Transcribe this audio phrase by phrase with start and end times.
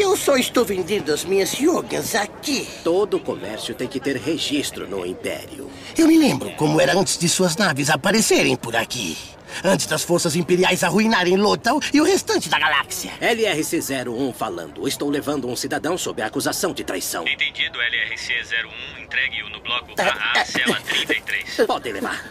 [0.00, 2.66] Eu só estou vendendo as minhas yogas aqui.
[2.82, 5.70] Todo comércio tem que ter registro no Império.
[5.94, 9.18] Eu me lembro como era antes de suas naves aparecerem por aqui.
[9.62, 13.12] Antes das forças imperiais arruinarem Lothal e o restante da galáxia.
[13.20, 14.88] LRC-01 falando.
[14.88, 17.28] Estou levando um cidadão sob a acusação de traição.
[17.28, 19.02] Entendido, LRC-01.
[19.02, 21.66] Entregue-o no bloco AA, cela 33.
[21.66, 22.24] Podem levar.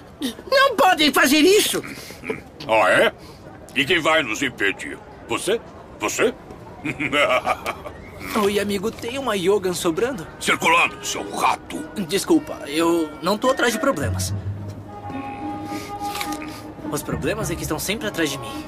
[0.49, 1.83] Não podem fazer isso!
[2.67, 3.13] Ah, é?
[3.75, 4.97] E quem vai nos impedir?
[5.27, 5.61] Você?
[5.99, 6.33] Você?
[8.43, 10.27] Oi, amigo, tem uma Yogan sobrando?
[10.39, 11.83] Circulando, seu rato.
[12.07, 14.33] Desculpa, eu não tô atrás de problemas.
[16.91, 18.65] Os problemas é que estão sempre atrás de mim.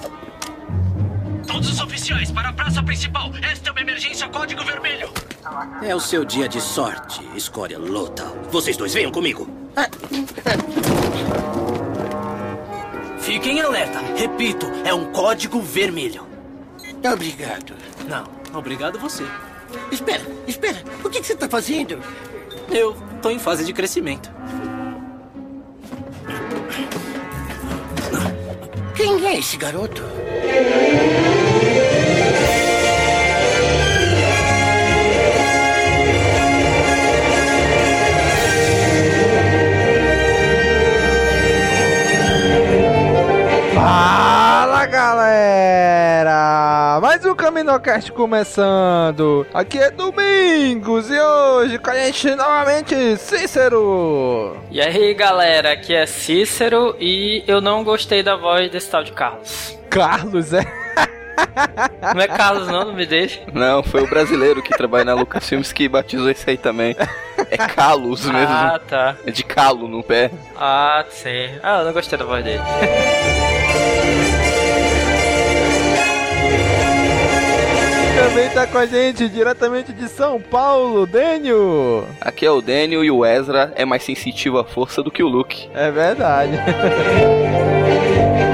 [1.48, 3.32] Todos os oficiais para a praça principal.
[3.42, 5.10] Esta é uma emergência código vermelho.
[5.82, 8.36] É o seu dia de sorte, escolha Lothal.
[8.50, 9.48] Vocês dois venham comigo.
[13.20, 14.00] Fiquem em alerta.
[14.16, 16.31] Repito, é um código vermelho.
[17.04, 17.74] Obrigado.
[18.08, 18.24] Não,
[18.58, 19.24] obrigado você.
[19.92, 20.78] Espera, espera.
[21.04, 22.00] O que, que você está fazendo?
[22.70, 24.32] Eu tô em fase de crescimento.
[28.96, 30.02] Quem é esse garoto?
[47.32, 49.48] Um CaminoCast começando!
[49.54, 54.58] Aqui é Domingos e hoje com a gente novamente Cícero!
[54.70, 59.14] E aí galera, aqui é Cícero e eu não gostei da voz desse tal de
[59.14, 59.80] Carlos.
[59.90, 60.62] Carlos, é?
[62.14, 63.40] Não é Carlos não, o nome dele?
[63.54, 66.98] Não, foi o brasileiro que trabalha na Lucasfilmes que batizou isso aí também.
[67.50, 68.54] É Carlos mesmo.
[68.54, 69.16] Ah, tá.
[69.26, 70.32] É de calo no pé.
[70.58, 71.50] Ah, sim.
[71.64, 72.62] Ah, eu não gostei da voz dele.
[78.22, 82.06] Também tá com a gente diretamente de São Paulo, Dênio!
[82.22, 85.28] Aqui é o Daniel e o Ezra é mais sensitivo à força do que o
[85.28, 85.68] Luke.
[85.74, 86.52] É verdade.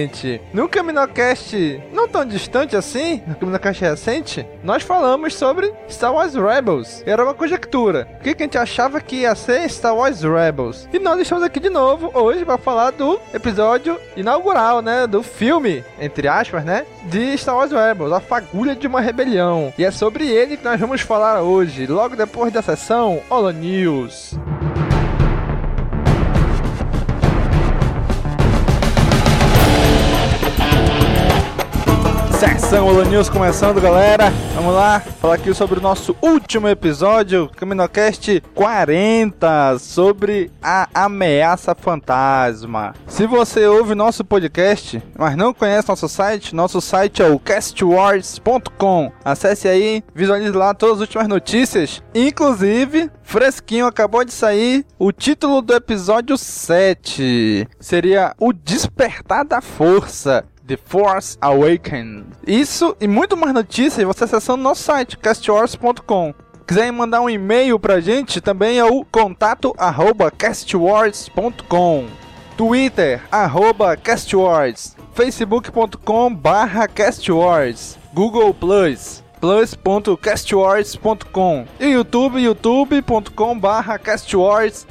[0.00, 0.40] gente.
[0.52, 7.02] No Caminocast não tão distante assim, no Caminocast recente, nós falamos sobre Star Wars Rebels.
[7.06, 8.08] Era uma conjectura.
[8.20, 10.88] O que, que a gente achava que ia ser Star Wars Rebels?
[10.92, 15.06] E nós estamos aqui de novo hoje para falar do episódio inaugural, né?
[15.06, 16.86] Do filme, entre aspas, né?
[17.04, 19.72] De Star Wars Rebels, a fagulha de uma rebelião.
[19.78, 24.34] E é sobre ele que nós vamos falar hoje, logo depois da sessão Holo News.
[32.40, 34.32] Sessão Holo News começando, galera.
[34.54, 42.94] Vamos lá, falar aqui sobre o nosso último episódio, CaminoCast 40, sobre a ameaça fantasma.
[43.06, 49.12] Se você ouve nosso podcast, mas não conhece nosso site, nosso site é o castwars.com.
[49.22, 55.62] Acesse aí, visualize lá todas as últimas notícias, inclusive fresquinho acabou de sair o título
[55.62, 57.68] do episódio 7.
[57.78, 60.44] Seria o Despertar da Força.
[60.70, 62.26] The Force Awakens.
[62.46, 66.32] Isso e muito mais notícias você acessando nosso site, castwars.com.
[66.64, 72.06] Quiserem mandar um e-mail pra gente, também é o contato arroba castwars.com.
[72.56, 74.94] Twitter, arroba castwars.
[75.12, 77.98] facebook.com barra castwars.
[78.14, 79.24] Google Plus.
[79.40, 84.86] plus.castwars.com e YouTube, youtube.com barra castwarsbr.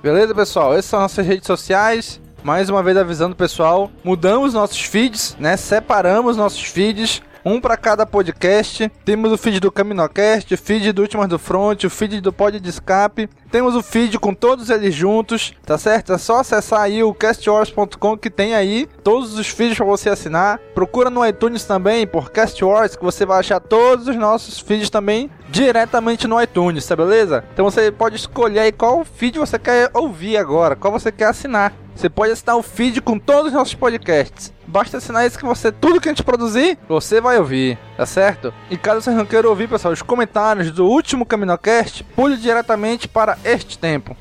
[0.00, 0.74] Beleza, pessoal?
[0.74, 2.20] Essas são nossas redes sociais.
[2.42, 5.56] Mais uma vez avisando o pessoal, mudamos nossos feeds, né?
[5.56, 8.90] Separamos nossos feeds um para cada podcast.
[9.04, 12.58] Temos o feed do Caminocast, o feed do Últimas do Front, o feed do Pod
[12.58, 13.28] de Escape.
[13.50, 16.12] Temos o feed com todos eles juntos, tá certo?
[16.12, 20.58] É só acessar aí o castwars.com que tem aí todos os feeds para você assinar.
[20.74, 24.90] Procura no iTunes também por Cast Wars que você vai achar todos os nossos feeds
[24.90, 27.44] também diretamente no iTunes, tá beleza?
[27.52, 31.72] Então você pode escolher aí qual feed você quer ouvir agora, qual você quer assinar.
[32.00, 34.50] Você pode assinar o feed com todos os nossos podcasts.
[34.66, 38.54] Basta assinar isso que você, tudo que a gente produzir, você vai ouvir, tá certo?
[38.70, 43.36] E caso você não queira ouvir, pessoal, os comentários do último Caminocast, pule diretamente para
[43.44, 44.16] este tempo.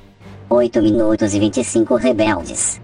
[0.50, 2.82] 8 minutos e 25 rebeldes.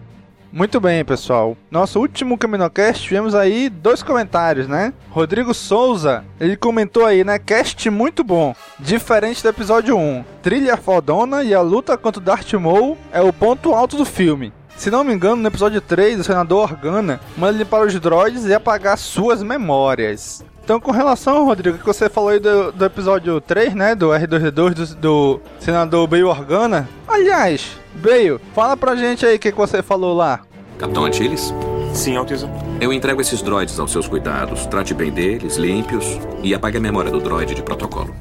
[0.50, 1.58] Muito bem, pessoal.
[1.70, 4.94] Nosso último Caminocast tivemos aí dois comentários, né?
[5.10, 7.38] Rodrigo Souza, ele comentou aí, né?
[7.38, 8.56] Cast muito bom.
[8.80, 10.24] Diferente do episódio 1.
[10.42, 14.54] Trilha fodona e a luta contra o Darth Maul é o ponto alto do filme.
[14.78, 18.54] Se não me engano, no episódio 3, o senador Organa manda limpar os droids e
[18.54, 20.44] apagar suas memórias.
[20.64, 23.96] Então, com relação, Rodrigo, que você falou aí do, do episódio 3, né?
[23.96, 26.90] Do R2D2 do, do senador Bail Organa.
[27.08, 30.42] Aliás, Bail, fala pra gente aí o que, que você falou lá.
[30.78, 31.54] Capitão Antilles?
[31.94, 32.50] Sim, Alteza.
[32.82, 34.66] Eu entrego esses droids aos seus cuidados.
[34.66, 38.14] Trate bem deles, limpe-os e apague a memória do droid de protocolo.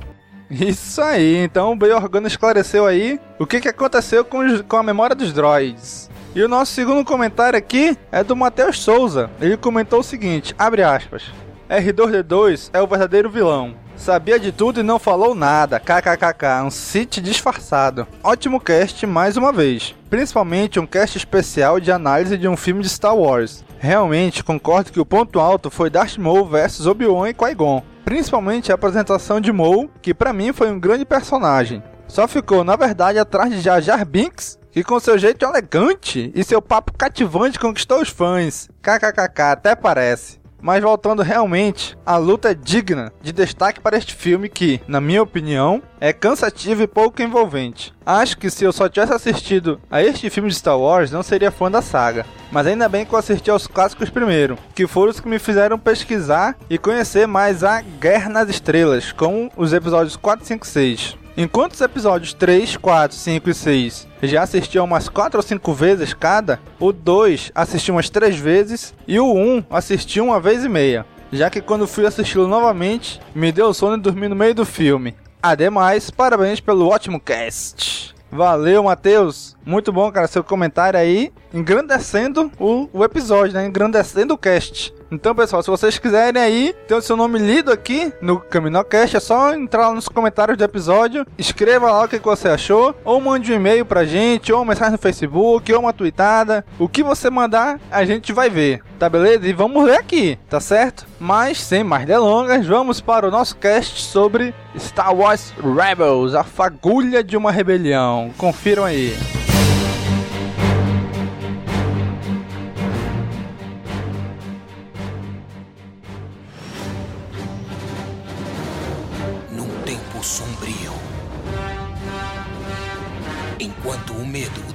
[0.51, 4.77] Isso aí, então o Bail Organa esclareceu aí o que, que aconteceu com, os, com
[4.77, 6.09] a memória dos droids.
[6.35, 9.31] E o nosso segundo comentário aqui é do Matheus Souza.
[9.41, 11.23] Ele comentou o seguinte, abre aspas.
[11.71, 13.77] R2D2 é o verdadeiro vilão.
[13.97, 15.79] Sabia de tudo e não falou nada.
[15.79, 18.05] KKKK, um Sith disfarçado.
[18.21, 19.95] Ótimo cast mais uma vez.
[20.11, 23.65] Principalmente um cast especial de análise de um filme de Star Wars.
[23.79, 27.81] Realmente concordo que o ponto alto foi Darth Maul versus Obi-Wan e Qui-Gon.
[28.05, 31.81] Principalmente a apresentação de Maul, que para mim foi um grande personagem.
[32.09, 36.43] Só ficou, na verdade, atrás de Jar Jar Binks, que com seu jeito elegante e
[36.43, 38.69] seu papo cativante conquistou os fãs.
[38.83, 40.41] KKKK, até parece.
[40.61, 45.23] Mas voltando realmente, a luta é digna de destaque para este filme que, na minha
[45.23, 47.95] opinião, é cansativo e pouco envolvente.
[48.05, 51.53] Acho que se eu só tivesse assistido a este filme de Star Wars, não seria
[51.53, 52.27] fã da saga.
[52.51, 55.79] Mas ainda bem que eu assisti aos clássicos primeiro, que foram os que me fizeram
[55.79, 61.24] pesquisar e conhecer mais a Guerra nas Estrelas, com os episódios 4, 5 e 6.
[61.37, 66.15] Enquanto os episódios 3, 4, 5 e 6 já assisti umas 4 ou 5 vezes
[66.15, 71.05] cada, o 2 assisti umas 3 vezes e o 1 assisti uma vez e meia.
[71.33, 75.17] Já que quando fui assisti-lo novamente, me deu sono e dormi no meio do filme.
[75.43, 78.15] Ademais, parabéns pelo ótimo cast.
[78.31, 79.57] Valeu, Matheus.
[79.67, 83.67] Muito bom, cara, seu comentário aí, engrandecendo o, o episódio, né?
[83.67, 84.95] Engrandecendo o cast.
[85.15, 89.21] Então, pessoal, se vocês quiserem aí ter o seu nome lido aqui no Caminocast, é
[89.21, 93.53] só entrar lá nos comentários do episódio, escreva lá o que você achou, ou mande
[93.53, 96.65] um e-mail pra gente, ou uma mensagem no Facebook, ou uma tweetada.
[96.81, 99.47] O que você mandar, a gente vai ver, tá beleza?
[99.47, 101.07] E vamos ler aqui, tá certo?
[101.21, 107.23] Mas, sem mais delongas, vamos para o nosso cast sobre Star Wars Rebels, a fagulha
[107.23, 108.33] de uma rebelião.
[108.37, 109.17] Confiram aí.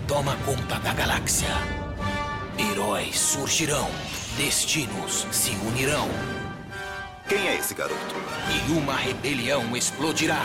[0.09, 1.49] Toma conta da galáxia,
[2.57, 3.87] heróis surgirão,
[4.37, 6.09] destinos se unirão.
[7.27, 8.15] Quem é esse garoto?
[8.49, 10.41] E uma rebelião explodirá.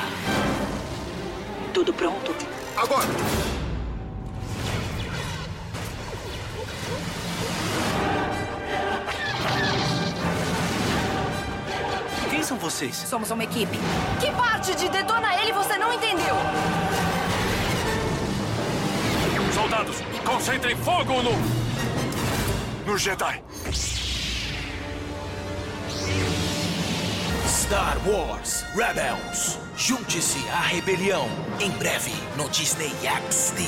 [1.72, 2.34] Tudo pronto?
[2.76, 3.08] Agora!
[12.28, 12.94] Quem são vocês?
[12.96, 13.78] Somos uma equipe.
[14.20, 16.36] Que parte de detona ele você não entendeu?
[19.74, 21.32] Soldados, concentrem fogo no.
[22.86, 23.42] no Jedi.
[27.48, 29.58] Star Wars Rebels.
[29.76, 31.26] Junte-se à rebelião.
[31.58, 32.92] Em breve no Disney
[33.30, 33.64] XD.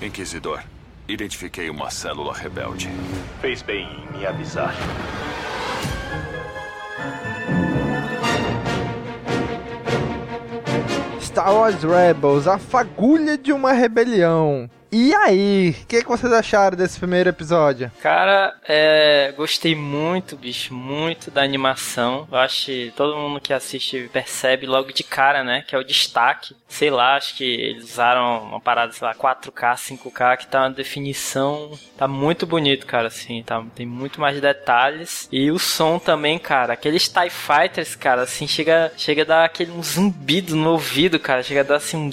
[0.00, 0.62] Inquisidor,
[1.06, 2.88] identifiquei uma célula rebelde.
[3.42, 4.74] Fez bem em me avisar.
[11.20, 14.70] Star Wars Rebels, a fagulha de uma rebelião.
[14.98, 17.92] E aí, o que, que vocês acharam desse primeiro episódio?
[18.00, 22.26] Cara, é, gostei muito, bicho, muito da animação.
[22.32, 25.62] Eu acho que todo mundo que assiste percebe logo de cara, né?
[25.68, 26.56] Que é o destaque.
[26.66, 30.70] Sei lá, acho que eles usaram uma parada, sei lá, 4K, 5K, que tá uma
[30.70, 31.78] definição.
[31.98, 33.42] Tá muito bonito, cara, assim.
[33.42, 35.28] Tá, tem muito mais detalhes.
[35.30, 36.72] E o som também, cara.
[36.72, 41.42] Aqueles TIE Fighters, cara, assim, chega, chega a dar aquele um zumbido no ouvido, cara.
[41.42, 42.10] Chega a dar assim um.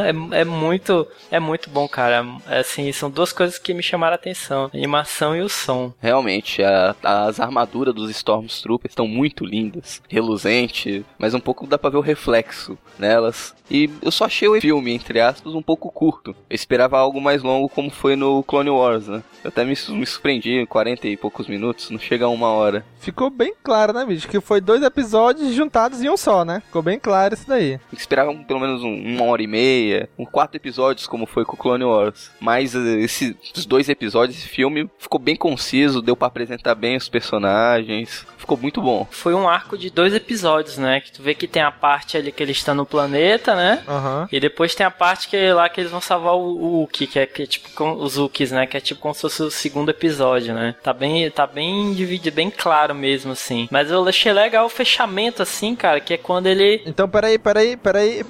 [0.00, 1.06] É, é muito.
[1.30, 2.24] É muito bom, cara.
[2.46, 5.92] Assim, são duas coisas que me chamaram a atenção: a animação e o som.
[6.00, 11.90] Realmente, a, as armaduras dos Stormtroopers estão muito lindas, reluzente, mas um pouco dá pra
[11.90, 13.54] ver o reflexo nelas.
[13.70, 16.30] E eu só achei o filme, entre aspas, um pouco curto.
[16.48, 19.22] Eu esperava algo mais longo, como foi no Clone Wars, né?
[19.42, 22.84] Eu até me, me surpreendi, 40 e poucos minutos, não chega a uma hora.
[23.00, 24.28] Ficou bem claro, né, bicho?
[24.28, 26.62] Que foi dois episódios juntados em um só, né?
[26.66, 27.72] Ficou bem claro isso daí.
[27.72, 31.54] Eu esperava pelo menos um, uma hora e meia, um quatro episódios, como foi com
[31.54, 32.30] o Clone Wars.
[32.40, 33.34] Mas uh, esses
[33.66, 38.26] dois episódios, esse filme ficou bem conciso, deu para apresentar bem os personagens.
[38.36, 39.06] Ficou muito bom.
[39.10, 41.00] Foi um arco de dois episódios, né?
[41.00, 43.82] Que tu vê que tem a parte ali que eles estão no planeta, né?
[43.88, 44.28] Uhum.
[44.30, 47.18] E depois tem a parte que lá que eles vão salvar o, o Uki, que
[47.18, 48.66] é, que é tipo com, os Ukis, né?
[48.66, 50.74] Que é tipo como se fosse o segundo episódio, né?
[50.82, 53.68] Tá bem, tá bem dividido, bem claro mesmo, assim.
[53.70, 56.82] Mas eu achei legal o fechamento, assim, cara, que é quando ele.
[56.86, 58.24] Então, peraí, peraí, peraí.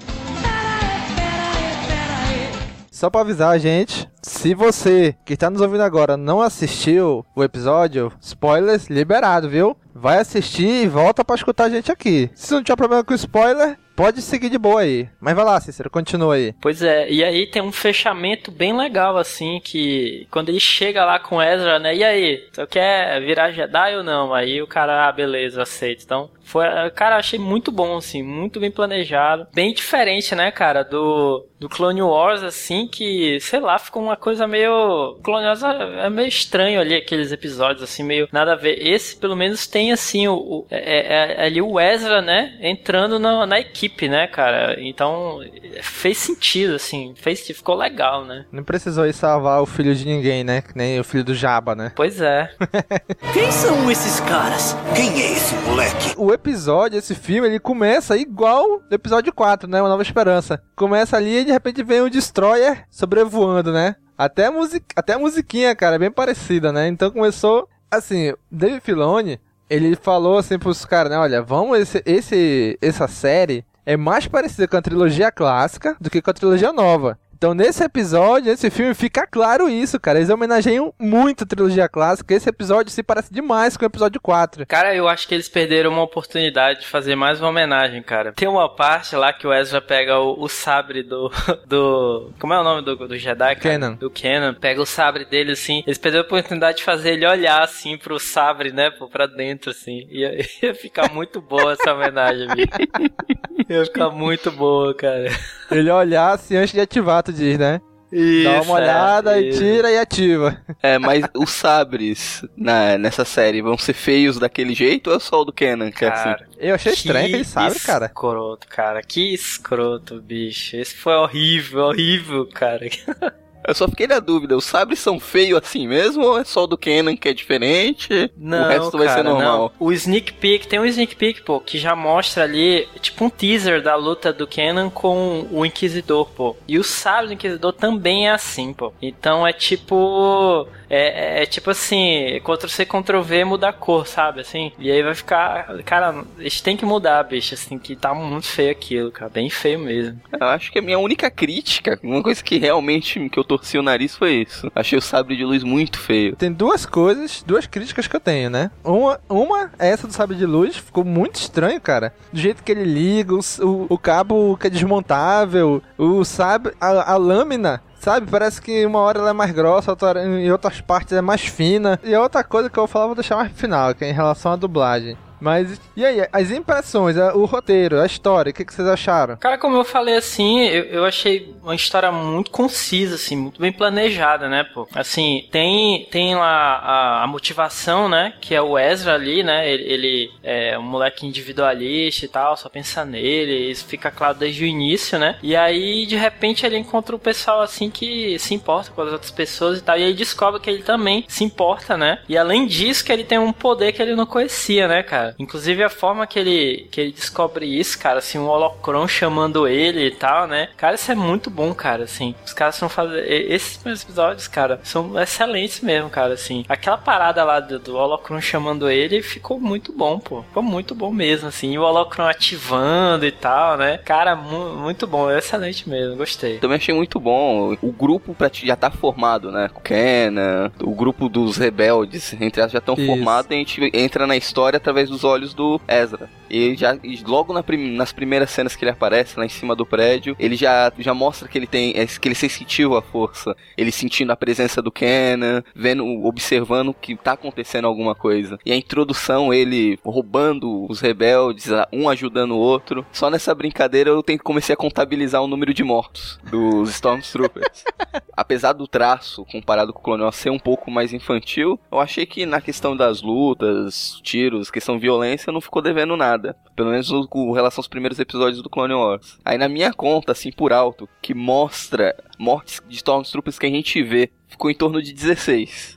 [2.96, 7.44] Só pra avisar a gente, se você que está nos ouvindo agora não assistiu o
[7.44, 9.76] episódio, spoilers liberado, viu?
[9.94, 12.28] Vai assistir e volta para escutar a gente aqui.
[12.34, 15.08] Se não tiver problema com spoiler, pode seguir de boa aí.
[15.18, 16.54] Mas vai lá, Cícero, continua aí.
[16.60, 21.18] Pois é, e aí tem um fechamento bem legal, assim, que quando ele chega lá
[21.18, 21.96] com Ezra, né?
[21.96, 24.34] E aí, tu quer virar Jedi ou não?
[24.34, 26.04] Aí o cara, ah, beleza, aceito.
[26.04, 26.64] Então, foi,
[26.94, 29.48] cara, achei muito bom, assim, muito bem planejado.
[29.54, 34.46] Bem diferente, né, cara, do, do Clone Wars, assim, que, sei lá, ficou uma coisa
[34.46, 35.18] meio.
[35.26, 38.76] Wars é meio estranho ali, aqueles episódios, assim, meio nada a ver.
[38.86, 43.18] Esse, pelo menos, tem, assim, o, o é, é, é ali o Ezra, né, entrando
[43.18, 44.76] na, na equipe, né, cara.
[44.80, 45.40] Então,
[45.80, 48.44] fez sentido, assim, fez, ficou legal, né.
[48.50, 51.74] Não precisou ir salvar o filho de ninguém, né, que nem o filho do Jabba,
[51.74, 51.92] né.
[51.94, 52.50] Pois é.
[53.32, 54.76] Quem são esses caras?
[54.94, 56.14] Quem é esse moleque?
[56.16, 59.80] O episódio, esse filme, ele começa igual do episódio 4, né?
[59.80, 60.62] Uma Nova Esperança.
[60.74, 63.96] Começa ali e de repente vem um Destroyer sobrevoando, né?
[64.16, 64.84] Até a, music...
[64.94, 66.88] Até a musiquinha, cara, é bem parecida, né?
[66.88, 67.68] Então começou.
[67.90, 71.18] Assim, David Filoni, ele falou assim pros caras, né?
[71.18, 76.20] Olha, vamos, esse, esse, essa série é mais parecida com a trilogia clássica do que
[76.20, 77.18] com a trilogia nova.
[77.36, 80.18] Então, nesse episódio, nesse filme, fica claro isso, cara.
[80.18, 82.32] Eles homenageiam muito a trilogia clássica.
[82.32, 84.64] Esse episódio se parece demais com o episódio 4.
[84.64, 88.32] Cara, eu acho que eles perderam uma oportunidade de fazer mais uma homenagem, cara.
[88.32, 91.30] Tem uma parte lá que o Ezra pega o, o sabre do,
[91.68, 92.32] do.
[92.38, 93.60] Como é o nome do, do Jedi, cara?
[93.60, 93.92] Kenan.
[93.96, 94.54] Do Kenan.
[94.54, 95.82] Pega o sabre dele, assim.
[95.86, 98.90] Eles perderam a oportunidade de fazer ele olhar, assim, pro sabre, né?
[99.12, 100.06] Pra dentro, assim.
[100.08, 102.72] Ia, ia ficar muito boa essa homenagem, amigo.
[103.68, 105.28] Ia ficar muito boa, cara.
[105.70, 107.80] Ele olhar assim antes de ativar, diz, né?
[108.12, 110.56] Isso, Dá uma olhada é, e tira e ativa.
[110.82, 115.40] É, mas os sabres na, nessa série vão ser feios daquele jeito ou é só
[115.40, 116.24] o do Kenan que é assim?
[116.24, 118.06] Cara, Eu achei estranho aquele sabre, cara.
[118.06, 119.02] Escroto, cara.
[119.02, 120.76] Que escroto, bicho.
[120.76, 122.86] Esse foi horrível, horrível, cara.
[123.66, 126.66] Eu só fiquei na dúvida, os sabres são feios assim mesmo ou é só o
[126.66, 128.30] do Kenan que é diferente?
[128.36, 129.72] Não, o resto vai cara, ser normal.
[129.78, 129.86] Não.
[129.86, 133.82] O sneak peek, tem um sneak peek, pô, que já mostra ali, tipo um teaser
[133.82, 136.56] da luta do Kenan com o Inquisidor, pô.
[136.68, 138.92] E o sabre do Inquisidor também é assim, pô.
[139.02, 140.68] Então é tipo...
[140.88, 144.72] É, é tipo assim, Ctrl-C, Ctrl-V muda a cor, sabe, assim?
[144.78, 145.66] E aí vai ficar...
[145.84, 149.30] Cara, eles têm que mudar, bicho, assim, que tá muito feio aquilo, cara.
[149.30, 150.20] Bem feio mesmo.
[150.38, 153.82] Eu acho que a minha única crítica, uma coisa que realmente que eu torci o
[153.82, 154.70] nariz foi isso.
[154.74, 156.36] Achei o sabre de luz muito feio.
[156.36, 158.70] Tem duas coisas, duas críticas que eu tenho, né?
[158.84, 162.14] Uma, uma é essa do sabre de luz, ficou muito estranho, cara.
[162.32, 167.12] Do jeito que ele liga, o, o, o cabo que é desmontável, o sabre, a,
[167.12, 171.12] a lâmina Sabe, parece que uma hora ela é mais grossa, outra, em outras partes
[171.12, 171.98] é mais fina.
[172.04, 174.12] E outra coisa que eu vou falar, vou deixar mais pro final, que é em
[174.12, 175.16] relação à dublagem.
[175.40, 179.36] Mas, e aí, as impressões, o roteiro, a história, o que, que vocês acharam?
[179.36, 183.72] Cara, como eu falei assim, eu, eu achei uma história muito concisa, assim, muito bem
[183.72, 184.88] planejada, né, pô?
[184.94, 189.82] Assim, tem, tem lá a, a motivação, né, que é o Ezra ali, né, ele,
[189.84, 194.66] ele é um moleque individualista e tal, só pensa nele, isso fica claro desde o
[194.66, 195.38] início, né?
[195.42, 199.30] E aí, de repente, ele encontra o pessoal, assim, que se importa com as outras
[199.30, 202.20] pessoas e tal, e aí descobre que ele também se importa, né?
[202.28, 205.25] E além disso, que ele tem um poder que ele não conhecia, né, cara?
[205.26, 205.34] Cara.
[205.38, 210.06] Inclusive a forma que ele, que ele descobre isso, cara, assim, um holocron chamando ele
[210.06, 210.68] e tal, né?
[210.76, 212.34] Cara, isso é muito bom, cara, assim.
[212.44, 213.18] Os caras estão fazendo.
[213.18, 216.64] Esses meus episódios, cara, são excelentes mesmo, cara, assim.
[216.68, 220.42] Aquela parada lá do, do holocron chamando ele ficou muito bom, pô.
[220.42, 221.72] Ficou muito bom mesmo, assim.
[221.72, 223.98] E o holocron ativando e tal, né?
[223.98, 226.58] Cara, mu muito bom, excelente mesmo, gostei.
[226.58, 227.76] Também achei muito bom.
[227.82, 229.68] O grupo pra já tá formado, né?
[229.74, 234.26] O Kenan, o grupo dos rebeldes, entre as já estão formados e a gente entra
[234.26, 236.28] na história através dos olhos do Ezra.
[236.48, 239.74] E já e logo na prim, nas primeiras cenas que ele aparece lá em cima
[239.74, 243.56] do prédio, ele já, já mostra que ele tem é, que ele sensitiva a força,
[243.76, 248.58] ele sentindo a presença do Kenan, vendo, observando que tá acontecendo alguma coisa.
[248.64, 253.04] E a introdução ele roubando os rebeldes, um ajudando o outro.
[253.10, 257.84] Só nessa brincadeira eu tenho, comecei a contabilizar o número de mortos dos Stormtroopers.
[258.36, 262.26] Apesar do traço comparado com o Clone Wars ser um pouco mais infantil, eu achei
[262.26, 266.56] que na questão das lutas, tiros, questão violência, não ficou devendo nada.
[266.74, 269.38] Pelo menos com relação aos primeiros episódios do Clone Wars.
[269.44, 274.02] Aí na minha conta, assim, por alto, que mostra mortes de Stormtroopers que a gente
[274.02, 275.96] vê, ficou em torno de 16.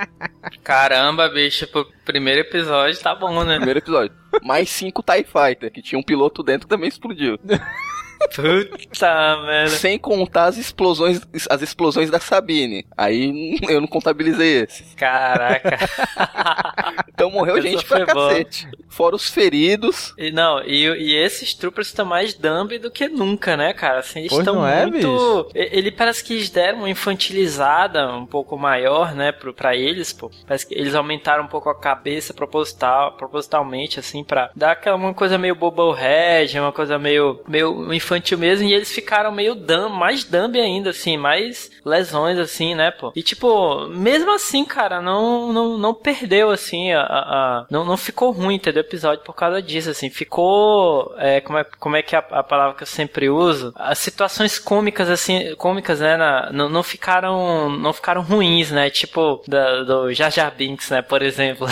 [0.62, 3.56] Caramba, bicho, pro primeiro episódio tá bom, né?
[3.56, 4.14] Primeiro episódio.
[4.42, 7.38] Mais 5 TIE Fighter, que tinha um piloto dentro que também explodiu.
[8.34, 9.70] Puta merda.
[9.70, 12.86] Sem contar as explosões, as explosões da Sabine.
[12.96, 14.94] Aí eu não contabilizei esses.
[14.94, 15.78] Caraca.
[17.08, 18.68] então morreu Essa gente pra cacete.
[18.88, 20.14] Fora os feridos.
[20.18, 24.00] E, não, e, e esses troopers estão mais dumb do que nunca, né, cara?
[24.00, 25.50] Assim, eles estão é, muito.
[25.54, 30.30] Ele parece que eles deram uma infantilizada um pouco maior, né, pro, pra eles, pô.
[30.46, 35.14] Parece que eles aumentaram um pouco a cabeça proposital, propositalmente, assim, pra dar aquela uma
[35.14, 39.96] coisa meio bobblehead, uma coisa meio, meio infantil infantil mesmo, e eles ficaram meio dumb,
[39.96, 43.12] mais dumb ainda, assim, mais lesões, assim, né, pô.
[43.16, 48.30] E, tipo, mesmo assim, cara, não, não, não perdeu, assim, a, a, não, não ficou
[48.30, 52.14] ruim, entendeu, o episódio por causa disso, assim, ficou, é, como, é, como é que
[52.14, 53.72] é a, a palavra que eu sempre uso?
[53.76, 59.42] As situações cômicas, assim, cômicas, né, na, não, não ficaram, não ficaram ruins, né, tipo,
[59.48, 61.66] da, do Jar Jar Binks, né, por exemplo.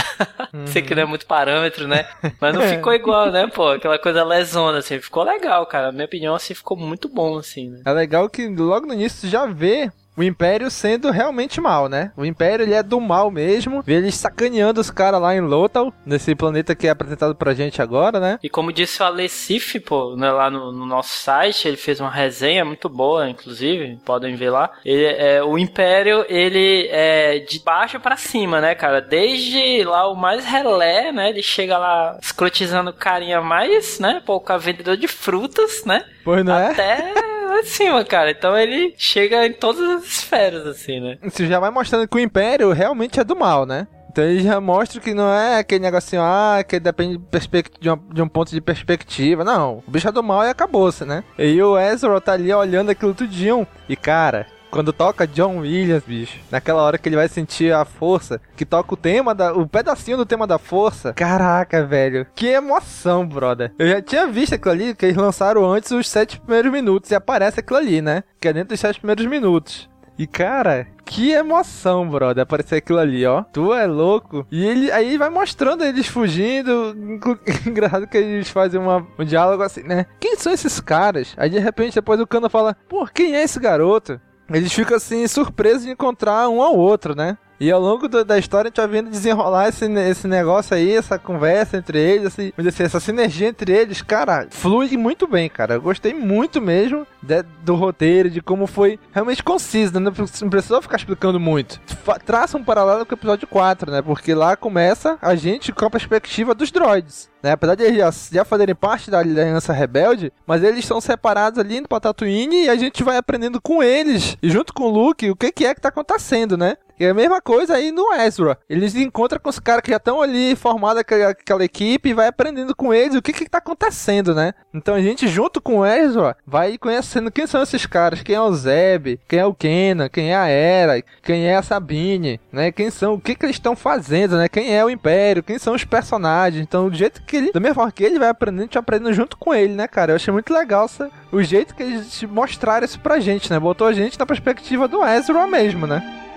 [0.52, 0.66] Uhum.
[0.66, 2.06] Sei que não é muito parâmetro, né,
[2.40, 6.29] mas não ficou igual, né, pô, aquela coisa lesona, assim, ficou legal, cara, minha opinião,
[6.34, 7.82] assim, ficou muito bom, assim, né.
[7.84, 9.90] É legal que logo no início já vê
[10.20, 12.12] o Império sendo realmente mal, né?
[12.14, 13.82] O Império ele é do mal mesmo.
[13.82, 17.80] Vê eles sacaneando os caras lá em Lothal, nesse planeta que é apresentado pra gente
[17.80, 18.38] agora, né?
[18.42, 22.10] E como disse o Alessif, pô, né, lá no, no, nosso site, ele fez uma
[22.10, 24.70] resenha muito boa, inclusive, podem ver lá.
[24.84, 29.00] Ele, é, o Império, ele é de baixo para cima, né, cara?
[29.00, 31.30] Desde lá o mais relé, né?
[31.30, 34.20] Ele chega lá escrotizando carinha mais, né?
[34.26, 36.04] Pô, o vendedor de frutas, né?
[36.22, 36.72] Pois não é?
[36.72, 37.29] Até lá
[37.62, 38.30] de cima, cara.
[38.30, 41.18] Então ele chega em todas as esferas, assim, né?
[41.22, 43.86] Isso já vai mostrando que o Império realmente é do mal, né?
[44.10, 47.96] Então ele já mostra que não é aquele negocinho, ah, que depende de, de, um,
[48.12, 49.44] de um ponto de perspectiva.
[49.44, 51.22] Não, o bicho é do mal e acabou-se, né?
[51.38, 53.64] E o Ezra tá ali olhando aquilo tudinho.
[53.88, 58.40] E cara, quando toca John Williams, bicho, naquela hora que ele vai sentir a força,
[58.56, 59.52] que toca o tema da.
[59.52, 61.12] o pedacinho do tema da força.
[61.12, 62.26] Caraca, velho.
[62.34, 63.72] Que emoção, brother.
[63.78, 67.14] Eu já tinha visto aquilo ali, que eles lançaram antes os sete primeiros minutos e
[67.14, 68.22] aparece aquilo ali, né?
[68.40, 69.90] Que é dentro dos sete primeiros minutos.
[70.18, 73.42] E cara, que emoção, brother, aparecer aquilo ali, ó.
[73.42, 74.46] Tu é louco.
[74.50, 76.94] E ele aí vai mostrando eles fugindo.
[77.66, 80.04] Engraçado que eles fazem uma, um diálogo assim, né?
[80.20, 81.34] Quem são esses caras?
[81.38, 84.20] Aí de repente depois o Cano fala: Pô, quem é esse garoto?
[84.58, 87.38] Eles ficam assim surpresos de encontrar um ao outro, né?
[87.60, 90.96] E ao longo do, da história a gente vai vendo desenrolar esse, esse negócio aí,
[90.96, 95.74] essa conversa entre eles, assim, assim, essa sinergia entre eles, cara, flui muito bem, cara.
[95.74, 100.10] Eu gostei muito mesmo de, do roteiro, de como foi realmente conciso, né?
[100.40, 101.78] não precisou ficar explicando muito.
[102.24, 104.00] Traça um paralelo com o episódio 4, né?
[104.00, 107.28] Porque lá começa a gente com a perspectiva dos droids.
[107.42, 107.52] Né?
[107.52, 111.76] Apesar de eles já, já fazerem parte da Aliança Rebelde, mas eles estão separados ali
[111.76, 115.30] indo pra Tatooine e a gente vai aprendendo com eles, e junto com o Luke,
[115.30, 116.76] o que, que é que tá acontecendo, né?
[117.00, 118.58] E a mesma coisa aí no Ezra.
[118.68, 122.26] Eles encontram com os caras que já estão ali formada aquela, aquela, equipe e vai
[122.26, 124.52] aprendendo com eles o que que tá acontecendo, né?
[124.74, 128.40] Então a gente junto com o Ezra vai conhecendo quem são esses caras, quem é
[128.40, 132.70] o Zeb, quem é o Kenan, quem é a Era, quem é a Sabine, né?
[132.70, 134.46] Quem são, o que que eles estão fazendo, né?
[134.46, 136.62] Quem é o Império, quem são os personagens.
[136.62, 139.14] Então, do jeito que ele, da mesma forma que ele vai aprendendo, a gente aprendendo
[139.14, 140.12] junto com ele, né, cara?
[140.12, 143.58] Eu achei muito legal essa, o jeito que eles mostraram isso pra gente, né?
[143.58, 146.28] Botou a gente na perspectiva do Ezra mesmo, né?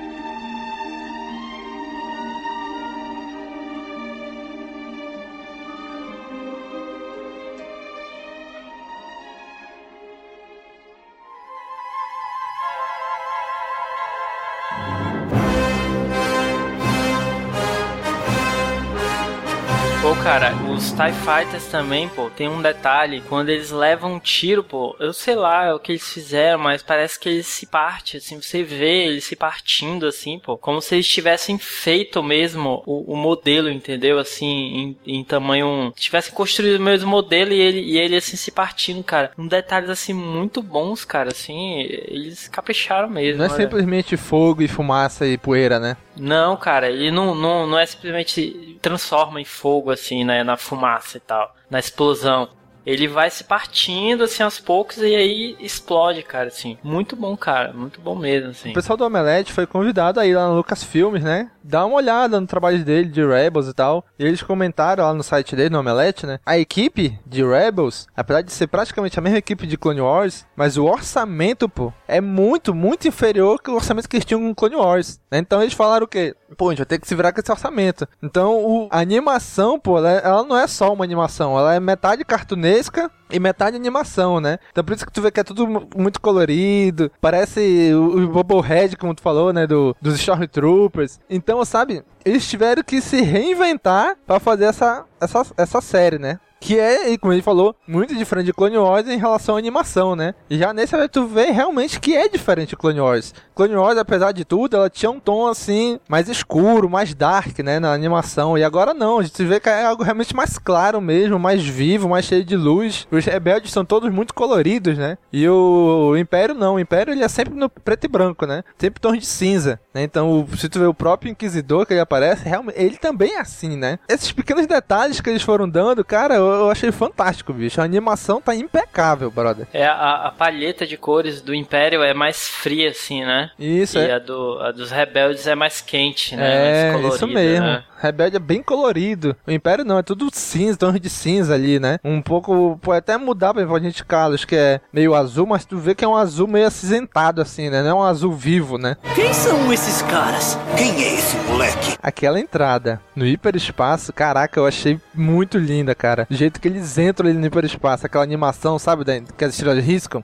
[20.34, 24.96] Cara, os TIE Fighters também, pô, tem um detalhe, quando eles levam um tiro, pô,
[25.00, 28.64] eu sei lá o que eles fizeram, mas parece que eles se partem, assim, você
[28.64, 33.70] vê eles se partindo, assim, pô, como se eles tivessem feito mesmo o, o modelo,
[33.70, 34.18] entendeu?
[34.18, 38.50] Assim, em, em tamanho, tivessem construído o mesmo modelo e ele, e ele, assim, se
[38.50, 39.34] partindo, cara.
[39.38, 43.38] Um detalhes, assim, muito bons, cara, assim, eles capricharam mesmo.
[43.38, 43.62] Não é olha.
[43.62, 45.96] simplesmente fogo e fumaça e poeira, né?
[46.16, 51.18] Não, cara, ele não, não, não é simplesmente transforma em fogo, assim, né, na fumaça
[51.18, 52.50] e tal, na explosão.
[52.86, 56.78] Ele vai se partindo, assim, aos poucos e aí explode, cara, assim.
[56.84, 58.72] Muito bom, cara, muito bom mesmo, assim.
[58.72, 61.50] O pessoal do Omelete foi convidado aí lá no Lucas Filmes, né?
[61.64, 64.06] Dá uma olhada no trabalho dele, de Rebels e tal.
[64.20, 66.40] Eles comentaram lá no site dele, no Omelete, né?
[66.46, 70.78] A equipe de Rebels, apesar de ser praticamente a mesma equipe de Clone Wars, mas
[70.78, 74.76] o orçamento, pô, é muito, muito inferior que o orçamento que eles tinham com Clone
[74.76, 75.20] Wars.
[75.32, 75.38] né?
[75.38, 76.36] Então eles falaram o quê?
[76.58, 78.08] Pô, a gente vai ter que se virar com esse orçamento.
[78.22, 82.24] Então o, a animação, pô, ela, ela não é só uma animação, ela é metade
[82.26, 84.58] cartunesca e metade animação, né?
[84.72, 88.28] Então por isso que tu vê que é tudo mu- muito colorido, parece o, o
[88.28, 91.20] Bubblehead, como tu falou, né, do, dos Stormtroopers.
[91.30, 96.40] Então, sabe, eles tiveram que se reinventar pra fazer essa, essa, essa série, né?
[96.60, 100.34] Que é, como ele falou, muito diferente de Clone Wars em relação à animação, né?
[100.50, 103.34] E já nesse tu vê realmente que é diferente de Clone Wars.
[103.54, 107.80] Clone Wars, apesar de tudo, ela tinha um tom assim, mais escuro, mais dark, né?
[107.80, 108.58] Na animação.
[108.58, 112.10] E agora não, a gente vê que é algo realmente mais claro mesmo, mais vivo,
[112.10, 113.08] mais cheio de luz.
[113.12, 115.18] Os rebeldes são todos muito coloridos, né?
[115.32, 116.76] E o Império não.
[116.76, 118.64] O Império ele é sempre no preto e branco, né?
[118.78, 119.80] Sempre tons de cinza.
[119.94, 120.04] Né?
[120.04, 123.78] Então, se tu vê o próprio Inquisidor que ele aparece, realmente, ele também é assim,
[123.78, 124.00] né?
[124.10, 127.80] Esses pequenos detalhes que eles foram dando, cara, eu, eu achei fantástico, bicho.
[127.80, 129.68] A animação tá impecável, brother.
[129.74, 133.43] É, a, a palheta de cores do Império é mais fria, assim, né?
[133.58, 134.14] Isso, e é.
[134.14, 136.46] a, do, a dos rebeldes é mais quente, né?
[136.46, 137.66] É, mais colorida, isso mesmo.
[137.66, 137.84] né?
[138.04, 139.36] Rebelde é bem colorido.
[139.48, 142.00] O Império não, é tudo cinza, tons de cinza ali, né?
[142.04, 142.78] Um pouco.
[142.82, 146.08] Pode até mudar pra gente, Carlos, que é meio azul, mas tu vê que é
[146.08, 147.82] um azul meio acinzentado, assim, né?
[147.82, 148.98] Não é um azul vivo, né?
[149.16, 150.58] Quem são esses caras?
[150.78, 151.98] Quem é esse moleque?
[152.02, 156.28] Aquela entrada no hiperespaço, caraca, eu achei muito linda, cara.
[156.30, 159.04] Do jeito que eles entram ali no hiperespaço, aquela animação, sabe,
[159.38, 160.24] que as estrelas riscam.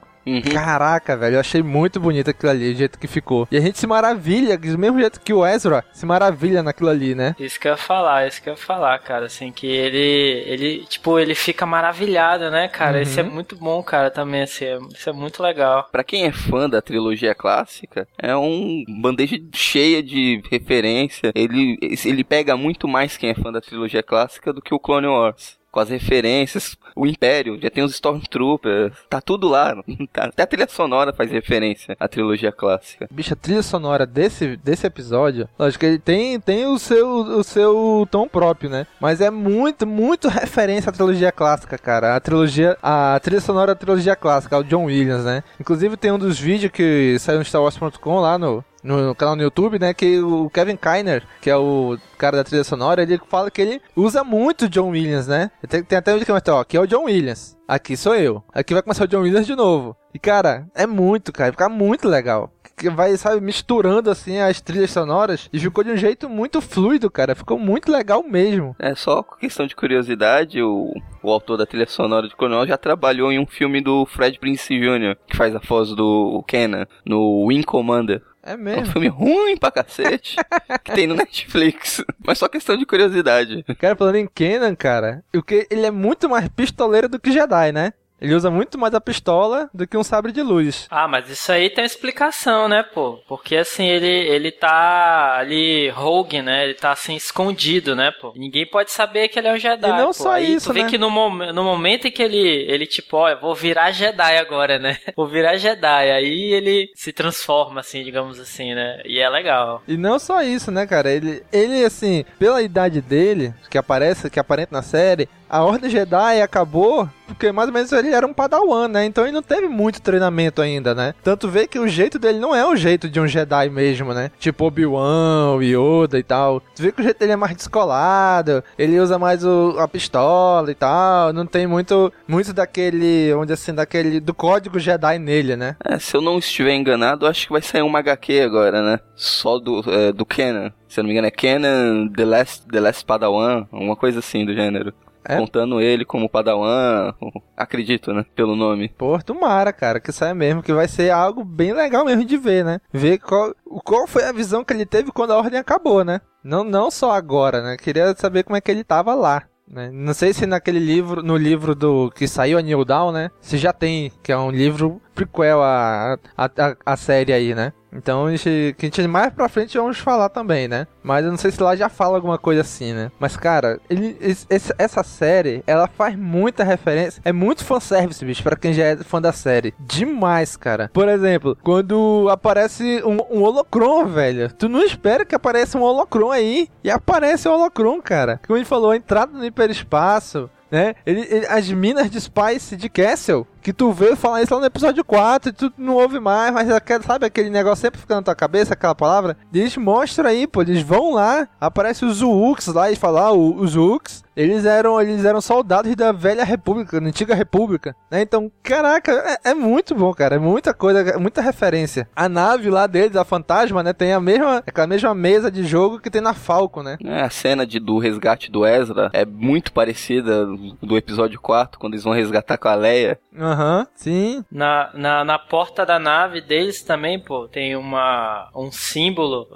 [0.54, 3.48] Caraca, velho, eu achei muito bonito aquilo ali, o jeito que ficou.
[3.50, 7.16] E a gente se maravilha, do mesmo jeito que o Ezra se maravilha naquilo ali,
[7.16, 7.36] né?
[7.40, 10.86] Isso que eu ia falar, isso que eu ia falar, cara, assim, que ele, ele,
[10.86, 13.04] tipo, ele fica maravilhado, né, cara, Uhum.
[13.04, 15.88] isso é muito bom, cara, também, assim, é- isso é muito legal.
[15.92, 21.32] Pra quem é fã da trilogia clássica, é um bandeja cheia de referência.
[21.36, 25.08] Ele, ele pega muito mais quem é fã da trilogia clássica do que o Clone
[25.08, 25.59] Wars.
[25.72, 29.76] Com as referências, o Império, já tem os Stormtroopers, tá tudo lá.
[30.12, 33.08] Tá- Até a trilha sonora faz referência à trilogia clássica.
[33.12, 37.44] Bicho, a trilha sonora desse, desse episódio, lógico que ele tem, tem o, seu, o
[37.44, 38.88] seu tom próprio, né?
[39.00, 42.16] Mas é muito, muito referência à trilogia clássica, cara.
[42.16, 45.44] A trilogia, a trilha sonora da trilogia clássica, o John Williams, né?
[45.60, 49.80] Inclusive tem um dos vídeos que saiu no StarWars.com lá no, no canal no YouTube,
[49.80, 49.94] né?
[49.94, 53.82] Que o Kevin Kiner, que é o cara da trilha sonora, ele fala que ele
[53.96, 55.52] usa muito o John Williams, né?
[55.68, 57.58] Tem, tem até um mostra, ó, aqui é o John Williams.
[57.68, 58.44] Aqui sou eu.
[58.54, 59.96] Aqui vai começar o John Williams de novo.
[60.14, 61.52] E cara, é muito, cara.
[61.52, 62.52] Fica muito legal.
[62.76, 67.12] Que vai, sabe, misturando assim as trilhas sonoras e ficou de um jeito muito fluido,
[67.12, 67.36] cara.
[67.36, 68.76] Ficou muito legal mesmo.
[68.80, 73.32] É só questão de curiosidade, o, o autor da trilha sonora de Wars já trabalhou
[73.32, 77.64] em um filme do Fred Prince Jr., que faz a voz do Kenan, no Wing
[77.64, 78.24] Commander.
[78.42, 78.86] É É um mesmo.
[78.94, 80.36] filme ruim pra cacete,
[80.84, 82.04] que tem no Netflix.
[82.26, 83.64] Mas só questão de curiosidade.
[83.78, 87.72] Cara, falando em Kenan, cara, o que ele é muito mais pistoleiro do que Jedi,
[87.72, 87.94] né?
[88.22, 90.88] Ele usa muito mais a pistola do que um sabre de luz.
[90.90, 93.20] Ah, mas isso aí tem explicação, né, pô?
[93.28, 96.66] Porque assim, ele, ele tá ali rogue, né?
[96.66, 98.34] Ele tá assim escondido, né, pô?
[98.36, 99.88] Ninguém pode saber que ele é um Jedi.
[99.88, 100.14] E não pô.
[100.14, 100.90] só aí isso, tu vê né?
[100.90, 104.38] que no, mom- no momento em que ele, ele tipo, ó, eu vou virar Jedi
[104.38, 104.98] agora, né?
[105.16, 106.12] Vou virar Jedi.
[106.12, 109.02] Aí ele se transforma, assim, digamos assim, né?
[109.06, 109.82] E é legal.
[109.88, 111.12] E não só isso, né, cara?
[111.12, 116.42] Ele, ele assim, pela idade dele, que aparece, que aparenta na série, a Ordem Jedi
[116.42, 119.06] acabou porque mais ou menos ele era um padawan, né?
[119.06, 121.14] Então ele não teve muito treinamento ainda, né?
[121.24, 124.32] Tanto vê que o jeito dele não é o jeito de um Jedi mesmo, né?
[124.40, 126.62] Tipo Obi-Wan, Yoda e tal.
[126.76, 130.72] Tu vê que o jeito dele é mais descolado, ele usa mais o, a pistola
[130.72, 135.76] e tal, não tem muito muito daquele, onde assim, daquele do código Jedi nele, né?
[135.86, 139.00] É, se eu não estiver enganado, acho que vai sair uma HQ agora, né?
[139.16, 140.74] Só do, é, do Kenan.
[140.88, 144.44] Se eu não me engano, é Kenan The Last, The Last Padawan, uma coisa assim
[144.46, 144.94] do gênero.
[145.30, 145.38] É?
[145.38, 147.14] Contando ele como Padawan,
[147.56, 148.26] acredito, né?
[148.36, 148.90] Pelo nome.
[148.90, 152.66] Pô, tomara, cara, que saia mesmo, que vai ser algo bem legal mesmo de ver,
[152.66, 152.80] né?
[152.92, 153.54] Ver qual,
[153.86, 156.20] qual foi a visão que ele teve quando a ordem acabou, né?
[156.44, 157.78] Não, não só agora, né?
[157.78, 159.44] Queria saber como é que ele tava lá.
[159.70, 159.92] Né?
[159.94, 163.30] Não sei se naquele livro, no livro do que saiu a New Down, né?
[163.40, 167.72] Se já tem, que é um livro prequel a, a, a, a série aí, né?
[167.92, 170.88] Então a gente, que a gente mais pra frente vamos falar também, né?
[171.04, 173.12] Mas eu não sei se lá já fala alguma coisa assim, né?
[173.20, 178.56] Mas cara, ele, esse, essa série, ela faz muita referência, é muito fanservice, bicho, pra
[178.56, 179.74] quem já é fã da série.
[179.80, 180.90] Demais, cara.
[180.94, 186.32] Por exemplo, quando aparece um, um holocron, velho, tu não espera que apareça um holocron
[186.32, 188.40] aí, e aparece o um holocron, cara.
[188.46, 190.96] Como gente falou, a entrada no hiperespaço, né?
[191.06, 194.66] Ele, ele, as minas de Spice de Castle que tu vê falar isso lá no
[194.66, 196.68] episódio 4 e tu não ouve mais, mas
[197.06, 199.38] sabe aquele negócio sempre ficando na tua cabeça, aquela palavra?
[199.54, 203.72] Eles mostram aí, pô, eles vão lá, aparece os Zooks lá e falar ah, os
[203.72, 208.22] Zooks, eles eram, eles eram soldados da velha república, da antiga república, né?
[208.22, 212.08] Então, caraca, é, é, muito bom, cara, é muita coisa, é muita referência.
[212.16, 216.00] A nave lá deles, a fantasma, né, tem a mesma, aquela mesma mesa de jogo
[216.00, 216.98] que tem na Falco, né?
[217.04, 220.46] É, a cena de, do resgate do Ezra é muito parecida
[220.82, 223.20] do episódio 4, quando eles vão resgatar com a Leia.
[223.52, 224.46] Aham, uhum, sim.
[224.52, 229.48] Na, na, na porta da nave deles também, pô, tem uma, um símbolo,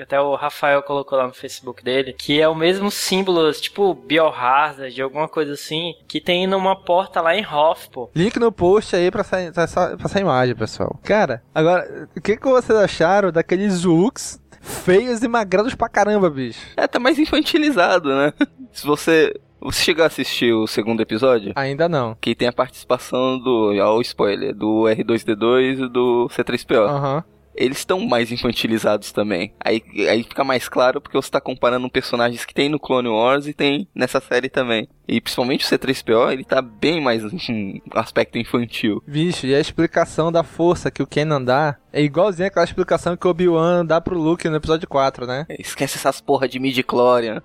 [0.00, 5.00] até o Rafael colocou lá no Facebook dele, que é o mesmo símbolo, tipo Biohazard,
[5.00, 8.10] alguma coisa assim, que tem numa porta lá em Hoth, pô.
[8.14, 10.98] Link no post aí pra, essa, pra, essa, pra essa imagem, pessoal.
[11.02, 16.60] Cara, agora, o que, que vocês acharam daqueles Zooks feios e magrados pra caramba, bicho?
[16.76, 18.32] É, tá mais infantilizado, né?
[18.72, 21.52] Se você você chegou a assistir o segundo episódio?
[21.56, 22.16] Ainda não.
[22.20, 23.74] Que tem a participação do.
[23.80, 26.88] Ó, o spoiler, do R2D2 e do C3PO.
[26.88, 27.16] Aham.
[27.16, 29.52] Uhum eles estão mais infantilizados também.
[29.58, 33.46] Aí, aí fica mais claro porque você está comparando personagens que tem no Clone Wars
[33.46, 34.88] e tem nessa série também.
[35.08, 39.02] E principalmente o C3PO, ele tá bem mais um aspecto infantil.
[39.06, 43.26] Vixe, e a explicação da força que o Kenan dá é igualzinha aquela explicação que
[43.26, 45.46] o Obi-Wan dá pro Luke no episódio 4, né?
[45.58, 47.42] Esquece essas porra de midi-chlorian.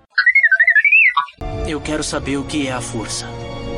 [1.66, 3.26] Eu quero saber o que é a força.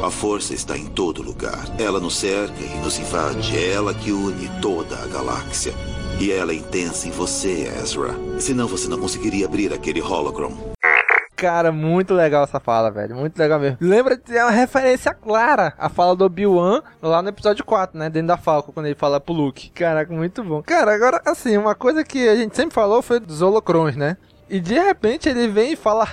[0.02, 1.64] A força está em todo lugar.
[1.78, 3.56] Ela nos cerca e nos invade.
[3.56, 5.72] É ela que une toda a galáxia.
[6.20, 8.14] E ela é intensa em você, Ezra.
[8.38, 10.74] Senão você não conseguiria abrir aquele holocron.
[11.36, 13.16] Cara, muito legal essa fala, velho.
[13.16, 13.78] Muito legal mesmo.
[13.80, 18.08] Lembra de ter uma referência clara à fala do Obi-Wan lá no episódio 4, né?
[18.08, 19.70] Dentro da Falco, quando ele fala pro Luke.
[19.70, 20.62] Caraca, muito bom.
[20.62, 24.16] Cara, agora, assim, uma coisa que a gente sempre falou foi dos holocrons, né?
[24.48, 26.06] E de repente ele vem e fala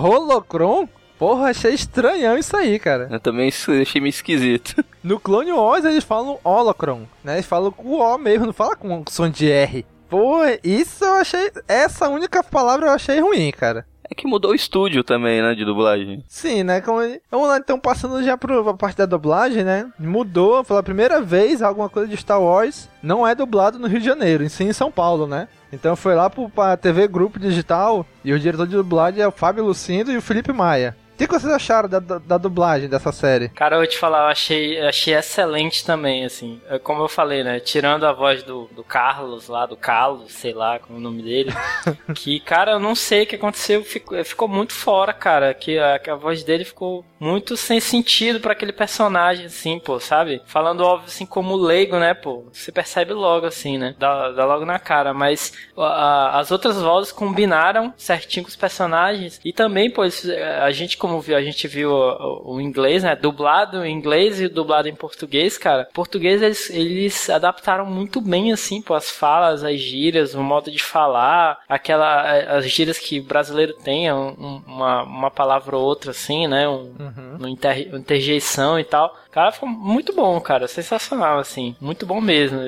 [0.00, 0.88] holocron?
[1.18, 3.08] Porra, achei estranhão isso aí, cara.
[3.10, 4.84] Eu também achei meio esquisito.
[5.04, 7.34] No Clone Wars eles falam Holocron, né?
[7.34, 9.84] Eles falam com o O mesmo, não fala com som de R.
[10.08, 11.50] Pô, isso eu achei.
[11.68, 13.86] Essa única palavra eu achei ruim, cara.
[14.10, 16.22] É que mudou o estúdio também, né, de dublagem.
[16.28, 16.80] Sim, né?
[16.80, 17.00] Como...
[17.30, 19.90] Vamos lá, então, passando já pra parte da dublagem, né?
[19.98, 22.88] Mudou pela primeira vez alguma coisa de Star Wars.
[23.02, 25.48] Não é dublado no Rio de Janeiro, em sim em São Paulo, né?
[25.72, 29.32] Então foi lá pro, pra TV Grupo Digital e o diretor de dublagem é o
[29.32, 30.96] Fábio Lucindo e o Felipe Maia.
[31.14, 33.48] O que, vocês acharam da, da, da, dublagem dessa série?
[33.50, 36.60] Cara, eu vou te falar, eu achei, achei excelente também, assim.
[36.68, 37.60] É como eu falei, né?
[37.60, 41.22] Tirando a voz do, do Carlos lá, do Carlos, sei lá como é o nome
[41.22, 41.52] dele.
[42.16, 45.54] que, cara, eu não sei o que aconteceu, ficou, ficou muito fora, cara.
[45.54, 50.00] Que a, que a voz dele ficou muito sem sentido para aquele personagem, assim, pô,
[50.00, 50.42] sabe?
[50.46, 52.44] Falando óbvio, assim, como leigo, né, pô?
[52.52, 53.94] Você percebe logo, assim, né?
[53.96, 55.14] Dá, dá logo na cara.
[55.14, 59.40] Mas a, as outras vozes combinaram certinho com os personagens.
[59.44, 63.14] E também, pô, a gente como a gente viu o, o, inglês, né?
[63.14, 65.86] Dublado em inglês e dublado em português, cara.
[65.92, 70.82] Português eles, eles adaptaram muito bem, assim, pô, as falas, as gírias, o modo de
[70.82, 72.22] falar, aquela,
[72.56, 76.66] as gírias que o brasileiro tem, um, uma, uma palavra ou outra, assim, né?
[76.66, 77.36] Um, uhum.
[77.38, 79.14] uma interjeição e tal.
[79.34, 80.68] Cara, ficou muito bom, cara.
[80.68, 81.74] Sensacional, assim.
[81.80, 82.60] Muito bom mesmo.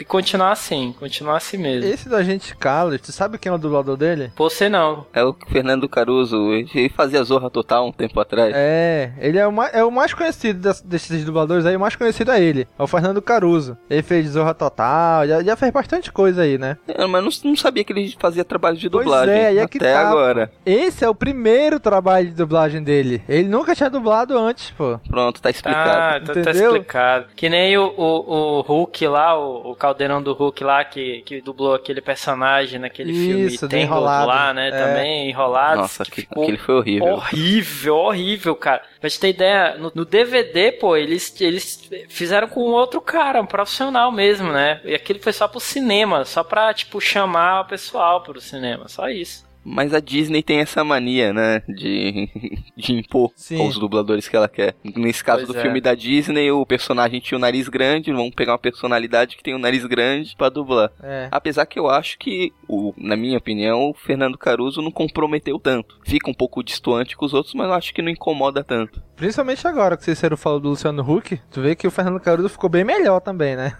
[0.00, 1.88] E continuar assim, continuar assim mesmo.
[1.88, 4.32] Esse do Agente Carlos, tu sabe quem é o dublador dele?
[4.36, 5.04] Você não.
[5.12, 6.52] É o Fernando Caruso.
[6.52, 8.52] Ele fazia Zorra Total um tempo atrás.
[8.56, 11.76] É, ele é o mais, é o mais conhecido desses dubladores aí.
[11.76, 12.68] O mais conhecido é ele.
[12.78, 13.76] É o Fernando Caruso.
[13.90, 16.76] Ele fez Zorra Total, já, já fez bastante coisa aí, né?
[16.86, 19.34] É, mas não, não sabia que ele fazia trabalho de dublagem.
[19.34, 20.52] Pois é, e é que até tá, agora.
[20.64, 23.22] Esse é o primeiro trabalho de dublagem dele.
[23.28, 24.98] Ele nunca tinha dublado antes, pô.
[25.08, 25.90] Pronto, tá explicado.
[25.90, 27.26] Ah, tá, tá explicado.
[27.34, 31.40] Que nem o, o, o Hulk lá, o, o caldeirão do Hulk lá, que, que
[31.40, 34.68] dublou aquele personagem naquele Isso, filme Tem lá, né?
[34.68, 34.70] É.
[34.70, 35.82] Também enrolado.
[35.82, 37.14] Nossa, que, aquele foi horrível.
[37.14, 38.82] Horrível, horrível, cara.
[39.00, 43.46] Pra te ter ideia, no, no, DVD, pô, eles, eles fizeram com outro cara, um
[43.46, 44.80] profissional mesmo, né?
[44.84, 49.08] E aquele foi só pro cinema, só pra, tipo, chamar o pessoal pro cinema, só
[49.08, 49.51] isso.
[49.64, 51.62] Mas a Disney tem essa mania, né?
[51.68, 52.28] De,
[52.76, 53.66] de impor Sim.
[53.66, 54.74] os dubladores que ela quer.
[54.84, 55.62] Nesse caso Pois do é.
[55.62, 59.54] filme da Disney, o personagem tinha o nariz grande, vamos pegar uma personalidade que tem
[59.54, 60.90] o nariz grande pra dublar.
[61.02, 61.28] É.
[61.30, 65.98] Apesar que eu acho que, o, na minha opinião, o Fernando Caruso não comprometeu tanto.
[66.04, 69.02] Fica um pouco distoante com os outros, mas eu acho que não incomoda tanto.
[69.16, 72.48] Principalmente agora que o Cícero falou do Luciano Huck, tu vê que o Fernando Caruso
[72.48, 73.76] ficou bem melhor também, né?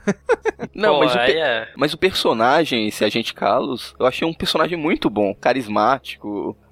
[0.75, 1.69] Não, Pô, mas, o é.
[1.77, 5.72] mas o personagem, esse agente Carlos, eu achei um personagem muito bom, carismático.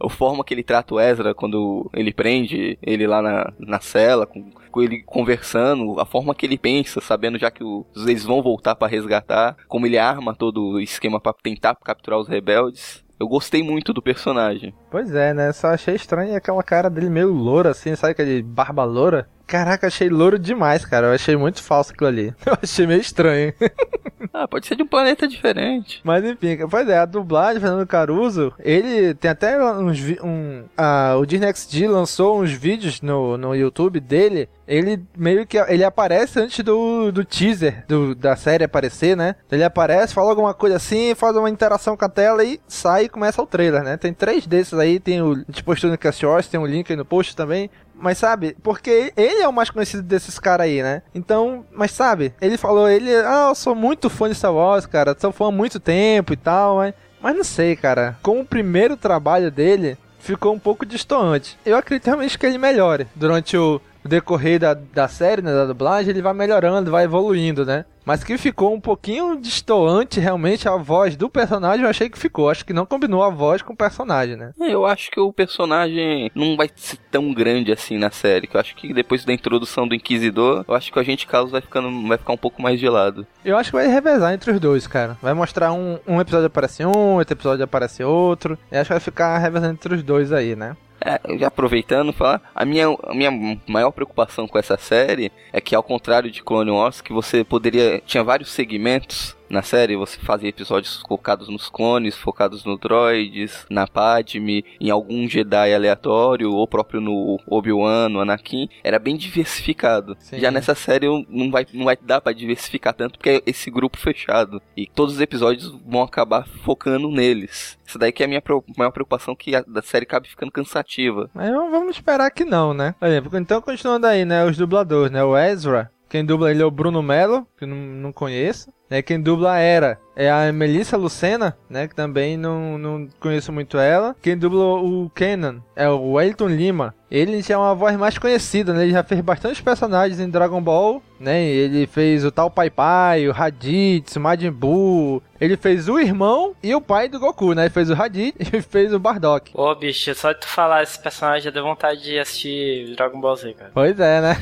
[0.01, 4.27] A forma que ele trata o Ezra quando ele prende ele lá na, na cela,
[4.27, 8.43] com, com ele conversando, a forma que ele pensa, sabendo já que os, eles vão
[8.43, 13.05] voltar pra resgatar, como ele arma todo o esquema pra tentar capturar os rebeldes.
[13.19, 14.73] Eu gostei muito do personagem.
[14.91, 15.53] Pois é, né?
[15.53, 19.29] Só achei estranho aquela cara dele meio loura, assim, sabe aquele barba loura?
[19.51, 21.09] Caraca, achei louro demais, cara.
[21.09, 22.33] Eu achei muito falso aquilo ali.
[22.47, 23.53] Eu achei meio estranho.
[24.33, 26.01] Ah, pode ser de um planeta diferente.
[26.05, 31.17] Mas enfim, pois é, a dublagem do Fernando Caruso, ele tem até uns um, ah,
[31.19, 34.49] o Disney XD lançou uns vídeos no, no YouTube dele.
[34.69, 39.35] Ele meio que ele aparece antes do, do teaser do, da série aparecer, né?
[39.51, 43.09] Ele aparece, fala alguma coisa assim, faz uma interação com a tela e sai e
[43.09, 43.97] começa o trailer, né?
[43.97, 46.91] Tem três desses aí, tem o a gente postou no Cast Wars, tem um link
[46.91, 47.71] aí no post também.
[48.01, 51.03] Mas sabe, porque ele é o mais conhecido desses caras aí, né?
[51.15, 55.15] Então, mas sabe, ele falou, ele, ah, eu sou muito fã de Star Wars, cara,
[55.19, 58.17] sou fã há muito tempo e tal, mas, mas não sei, cara.
[58.23, 61.59] Com o primeiro trabalho dele, ficou um pouco distoante.
[61.65, 65.67] Eu acredito realmente que ele melhore durante o o decorrer da, da série, né, da
[65.67, 67.85] dublagem, ele vai melhorando, vai evoluindo, né?
[68.05, 72.49] Mas que ficou um pouquinho distoante realmente a voz do personagem, eu achei que ficou.
[72.49, 74.53] Acho que não combinou a voz com o personagem, né?
[74.59, 78.47] É, Eu acho que o personagem não vai ser tão grande assim na série.
[78.47, 81.53] Que eu acho que depois da introdução do Inquisidor, eu acho que o agente Carlos
[81.53, 83.27] vai, ficando, vai ficar um pouco mais de lado.
[83.45, 85.17] Eu acho que vai revezar entre os dois, cara.
[85.23, 88.59] Vai mostrar um, um episódio aparece um, outro episódio aparece outro.
[88.73, 90.77] Eu acho que vai ficar revezando entre os dois aí, né?
[91.01, 95.83] É, aproveitando, falar, a minha, a minha maior preocupação com essa série é que, ao
[95.83, 98.03] contrário de Clone Wars, que você poderia.
[98.05, 103.87] tinha vários segmentos na série, você fazia episódios focados nos clones, focados no droids, na
[103.87, 110.17] Padme, em algum Jedi aleatório, ou próprio no Obi-Wan, no Anakin, era bem diversificado.
[110.21, 110.39] Sim.
[110.39, 113.99] Já nessa série não vai, não vai dar pra diversificar tanto, porque é esse grupo
[113.99, 114.63] fechado.
[114.77, 117.79] E todos os episódios vão acabar focando neles.
[117.85, 118.43] Isso daí que é a minha
[118.79, 121.29] maior preocupação, que a da série cabe ficando cansativa.
[121.35, 122.95] Mas vamos esperar que não, né?
[123.35, 124.45] Então, continuando aí, né?
[124.45, 125.25] Os dubladores, né?
[125.25, 128.73] O Ezra, quem dubla ele é o Bruno Mello, que não, não conheço.
[128.91, 129.01] Né?
[129.01, 131.89] Quem dubla a Era é a Melissa Lucena, né?
[131.89, 134.15] Que também não, não conheço muito ela.
[134.21, 136.95] Quem dubla o Kenan é o Wellington Lima.
[137.11, 138.83] Ele já é uma voz mais conhecida, né?
[138.83, 141.43] Ele já fez bastantes personagens em Dragon Ball, né?
[141.43, 145.23] Ele fez o tal Pai Pai, o Raditz, o Majin Buu.
[145.41, 147.63] Ele fez o irmão e o pai do Goku, né?
[147.63, 149.51] Ele fez o Raditz e fez o Bardock.
[149.55, 153.35] Ô, bicho, só de tu falar esse personagem já deu vontade de assistir Dragon Ball
[153.37, 153.71] Z, cara.
[153.73, 154.37] Pois é, né?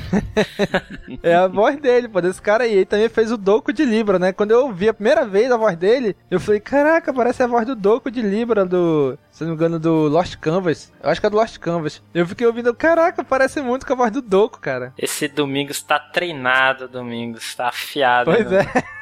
[1.22, 2.72] é a voz dele, pô, desse cara aí.
[2.72, 4.32] Ele também fez o Doco de Libra, né?
[4.38, 7.66] Quando eu ouvi a primeira vez a voz dele, eu falei, caraca, parece a voz
[7.66, 10.92] do Doco de Libra do, se não me engano, do Lost Canvas.
[11.02, 12.00] Eu acho que é do Lost Canvas.
[12.14, 14.94] Eu fiquei ouvindo, caraca, parece muito com a voz do Doco, cara.
[14.96, 18.30] Esse Domingos tá treinado, Domingos, tá afiado.
[18.30, 18.60] Pois né?
[18.76, 18.98] é.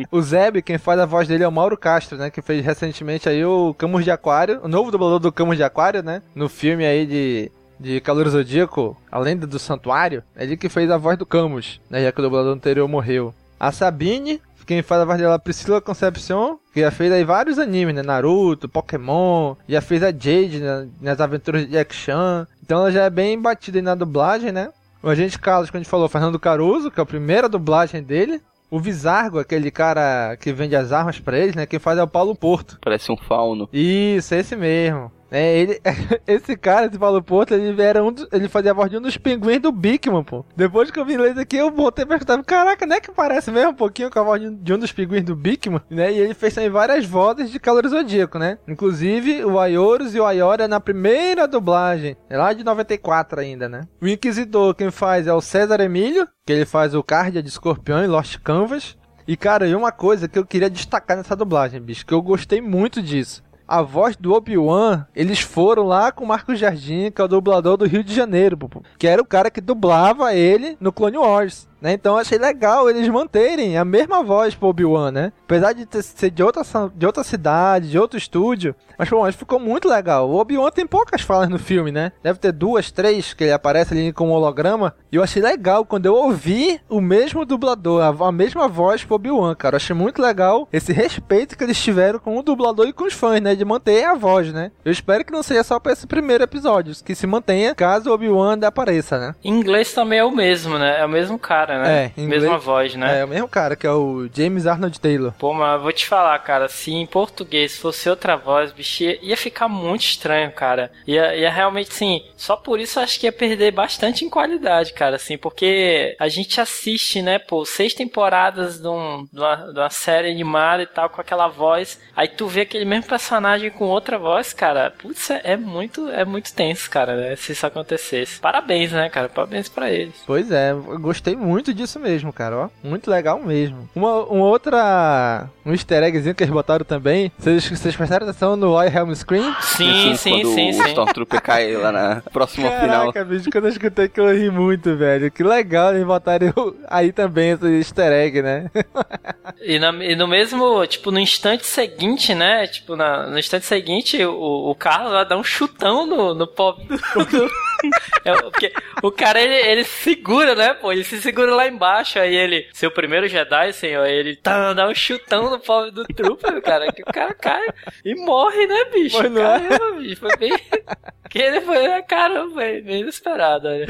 [0.10, 2.30] o Zeb, quem faz a voz dele é o Mauro Castro, né?
[2.30, 6.02] Que fez recentemente aí o Camus de Aquário, o novo dublador do Camus de Aquário,
[6.02, 6.22] né?
[6.34, 10.24] No filme aí de, de Calor Zodíaco, A Lenda do Santuário.
[10.34, 12.02] É ele que fez a voz do Camus, né?
[12.02, 13.34] Já que o dublador anterior morreu.
[13.58, 17.58] A Sabine, quem faz a voz dela é Priscila Concepcion, que já fez aí vários
[17.58, 18.02] animes, né?
[18.02, 20.88] Naruto, Pokémon, já fez a Jade né?
[21.00, 22.46] nas aventuras de Jack Chan.
[22.62, 24.70] Então ela já é bem batida aí na dublagem, né?
[25.02, 28.40] O agente Carlos, que a gente falou, Fernando Caruso, que é a primeira dublagem dele.
[28.70, 31.66] O Visargo, aquele cara que vende as armas pra eles, né?
[31.66, 32.78] Quem faz é o Paulo Porto.
[32.80, 33.68] Parece um fauno.
[33.72, 35.12] Isso, esse mesmo.
[35.36, 35.80] É, ele,
[36.26, 39.16] esse cara, esse Paulo Porto, ele era um ele fazia a voz de um dos
[39.16, 40.44] pinguins do Bigman, pô.
[40.56, 43.50] Depois que eu vi inglês aqui, eu voltei pra escutar, caraca, não é que parece
[43.50, 46.12] mesmo um pouquinho com a voz de um- dos pinguins do Bigman, né?
[46.12, 48.58] E ele fez também várias vozes de Calor Zodíaco, né?
[48.68, 53.80] Inclusive, o Ayorus e o Ayora na primeira dublagem, é lá de 94 ainda, né?
[54.00, 58.04] O Inquisidor, quem faz é o César Emílio, que ele faz o Cardia de Escorpião
[58.04, 58.96] em Lost Canvas.
[59.26, 62.60] E, cara, e uma coisa que eu queria destacar nessa dublagem, bicho, que eu gostei
[62.60, 63.42] muito disso.
[63.66, 67.78] A voz do Obi-Wan, eles foram lá com o Marcos Jardim, que é o dublador
[67.78, 68.58] do Rio de Janeiro,
[68.98, 71.66] que era o cara que dublava ele no Clone Wars.
[71.80, 71.92] Né?
[71.92, 75.32] Então achei legal eles manterem a mesma voz pro Obi-Wan, né?
[75.44, 76.62] Apesar de ter, ser de outra,
[76.94, 80.28] de outra cidade, de outro estúdio, mas pô, ficou muito legal.
[80.28, 82.12] O Obi-Wan tem poucas falas no filme, né?
[82.22, 84.94] Deve ter duas, três que ele aparece ali como holograma.
[85.10, 89.16] E eu achei legal quando eu ouvi o mesmo dublador, a, a mesma voz pro
[89.16, 89.74] Obi-Wan, cara.
[89.74, 93.14] Eu achei muito legal esse respeito que eles tiveram com o dublador e com os
[93.14, 93.54] fãs, né?
[93.54, 94.70] De manter a voz, né?
[94.84, 98.14] Eu espero que não seja só pra esse primeiro episódio, que se mantenha caso o
[98.14, 99.34] Obi-Wan apareça, né?
[99.42, 101.00] Em inglês também é o mesmo, né?
[101.00, 102.12] É o mesmo cara, né?
[102.16, 103.20] É, inglês, mesma voz, né?
[103.20, 105.32] É, o mesmo cara, que é o James Arnold Taylor.
[105.38, 109.68] Pô, mas vou te falar, cara, se em português fosse outra voz, bicho, ia ficar
[109.68, 110.90] muito estranho, cara.
[111.06, 114.92] Ia, ia realmente, sim, só por isso eu acho que ia perder bastante em qualidade,
[114.92, 119.78] cara, assim, porque a gente assiste, né, pô, seis temporadas de, um, de, uma, de
[119.78, 123.86] uma série animada e tal, com aquela voz, aí tu vê aquele mesmo personagem com
[123.86, 128.40] outra voz, cara, putz, é, é muito, é muito tenso, cara, né, se isso acontecesse.
[128.40, 130.22] Parabéns, né, cara, parabéns pra eles.
[130.26, 133.88] Pois é, eu gostei muito disso mesmo, cara, ó, muito legal mesmo.
[133.94, 138.80] Uma, uma outra, um easter eggzinho que eles botaram também, vocês, vocês prestaram atenção no
[138.82, 139.54] I Helm Screen?
[139.60, 140.88] Sim, sim, quando sim, o sim.
[140.88, 143.12] Stormtrooper cai lá na próxima Caraca, final.
[143.12, 145.30] Caraca, bicho, quando eu escutei que eu ri muito, velho.
[145.30, 146.52] Que legal eles botarem
[146.88, 148.70] aí também esse easter egg, né?
[149.60, 152.66] e, na, e, no mesmo, tipo, no instante seguinte, né?
[152.66, 156.86] Tipo, na, no instante seguinte, o, o Carlos lá dá um chutão no, no pobre
[156.86, 156.94] do...
[158.24, 160.92] é, porque o cara, ele, ele segura, né, pô?
[160.92, 164.94] Ele se segura lá embaixo, aí ele, seu primeiro Jedi, senhor, ele tá, dá um
[164.94, 167.66] chutão no pobre do Trooper, cara, que o cara cai
[168.04, 169.18] e morre, né, bicho?
[169.18, 170.00] Mas não Caramba, é?
[170.00, 170.52] bicho, foi bem...
[171.34, 173.86] que ele foi, caramba, bem, bem inesperado, olha.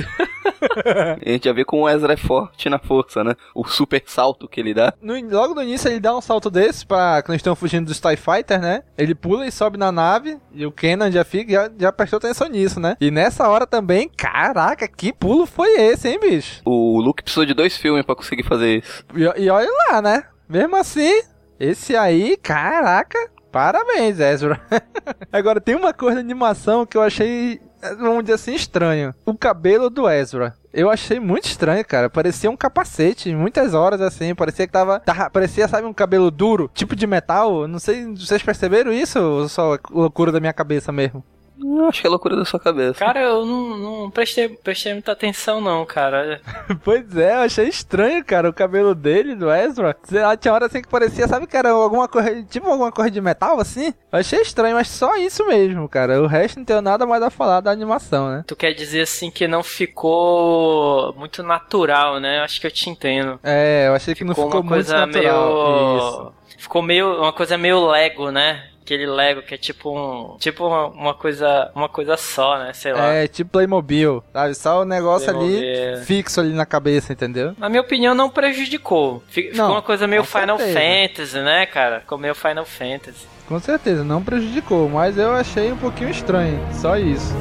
[1.26, 3.34] A gente já vê como o Ezra é forte na força, né?
[3.55, 4.94] O super salto que ele dá.
[5.00, 8.16] No, logo no início ele dá um salto desse pra quando estão fugindo dos TIE
[8.16, 8.82] Fighter, né?
[8.96, 12.48] Ele pula e sobe na nave e o Kenan já fica, já, já prestou atenção
[12.48, 12.96] nisso, né?
[13.00, 16.62] E nessa hora também, caraca, que pulo foi esse, hein, bicho?
[16.64, 19.05] O Luke precisou de dois filmes pra conseguir fazer isso.
[19.14, 20.24] E, e olha lá, né?
[20.49, 21.22] Mesmo assim,
[21.59, 23.18] esse aí, caraca,
[23.51, 24.61] parabéns, Ezra.
[25.32, 27.61] Agora, tem uma coisa de animação que eu achei,
[27.99, 29.14] vamos dizer assim, estranho.
[29.24, 30.55] O cabelo do Ezra.
[30.72, 32.11] Eu achei muito estranho, cara.
[32.11, 34.34] Parecia um capacete, muitas horas assim.
[34.34, 35.30] Parecia que tava, tava.
[35.30, 37.68] Parecia, sabe, um cabelo duro, tipo de metal.
[37.68, 41.24] Não sei, vocês perceberam isso ou só loucura da minha cabeça mesmo?
[41.59, 42.98] Eu acho que é loucura da sua cabeça.
[42.98, 46.40] Cara, eu não, não prestei, prestei muita atenção, não, cara.
[46.82, 49.96] pois é, eu achei estranho, cara, o cabelo dele, do Ezra.
[50.02, 53.20] Sei lá, tinha hora assim que parecia, sabe, cara, alguma coisa, tipo alguma coisa de
[53.20, 53.94] metal, assim.
[54.12, 56.20] Eu achei estranho, mas só isso mesmo, cara.
[56.20, 58.44] O resto não tem nada mais a falar da animação, né?
[58.46, 62.40] Tu quer dizer, assim, que não ficou muito natural, né?
[62.40, 63.38] Eu acho que eu te entendo.
[63.42, 65.52] É, eu achei que ficou não ficou uma coisa muito natural.
[65.52, 65.98] meio...
[65.98, 66.34] Isso.
[66.59, 68.64] Ficou meio, uma coisa meio Lego, né?
[68.85, 70.37] Aquele Lego que é tipo um.
[70.37, 71.72] Tipo uma, uma, coisa.
[71.74, 72.72] Uma coisa só, né?
[72.74, 73.12] Sei lá.
[73.12, 74.55] É, tipo Playmobil, sabe?
[74.55, 75.59] Só o negócio Playmobil.
[75.59, 77.55] ali fixo ali na cabeça, entendeu?
[77.59, 79.22] Na minha opinião, não prejudicou.
[79.28, 80.78] Ficou Não, uma coisa meio Final certeza.
[80.78, 82.01] Fantasy, né, cara?
[82.01, 83.26] Ficou meio Final Fantasy.
[83.49, 86.59] Com certeza, não prejudicou, mas eu achei um pouquinho estranho.
[86.72, 87.35] Só isso.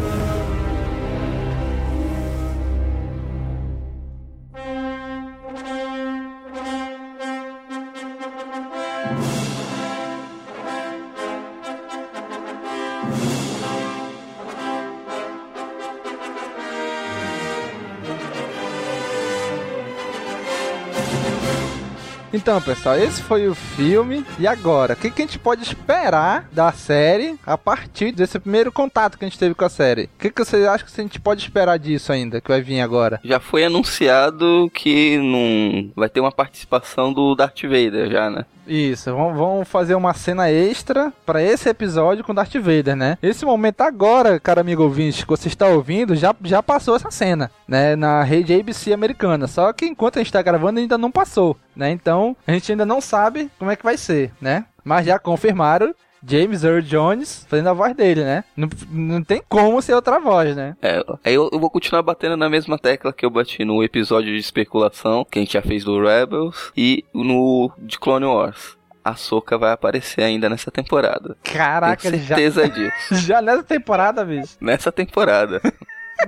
[22.34, 24.26] Então, pessoal, esse foi o filme.
[24.40, 28.72] E agora, o que, que a gente pode esperar da série a partir desse primeiro
[28.72, 30.06] contato que a gente teve com a série?
[30.06, 32.82] O que, que vocês acham que a gente pode esperar disso ainda, que vai vir
[32.82, 33.22] agora?
[33.24, 38.46] Já foi anunciado que não vai ter uma participação do Darth Vader já, né?
[38.68, 43.18] Isso, vão, fazer uma cena extra pra esse episódio com Darth Vader, né?
[43.22, 47.52] Esse momento agora, cara amigo ouvinte, que você está ouvindo, já, já passou essa cena,
[47.68, 47.96] né?
[47.96, 49.48] Na rede ABC americana.
[49.48, 51.92] Só que enquanto a gente tá gravando ainda não passou, né?
[51.92, 54.66] Então a gente ainda não sabe como é que vai ser, né?
[54.84, 55.94] Mas já confirmaram
[56.26, 58.44] James Earl Jones fazendo a voz dele, né?
[58.56, 60.76] Não, não tem como ser outra voz, né?
[60.82, 64.32] É, aí eu, eu vou continuar batendo na mesma tecla que eu bati no episódio
[64.32, 68.78] de especulação, que a gente já fez do Rebels, e no de Clone Wars.
[69.04, 71.36] A Soca vai aparecer ainda nessa temporada.
[71.44, 73.16] Caraca, Tenho já, certeza disso.
[73.28, 74.56] já nessa temporada, bicho.
[74.62, 75.62] Nessa temporada.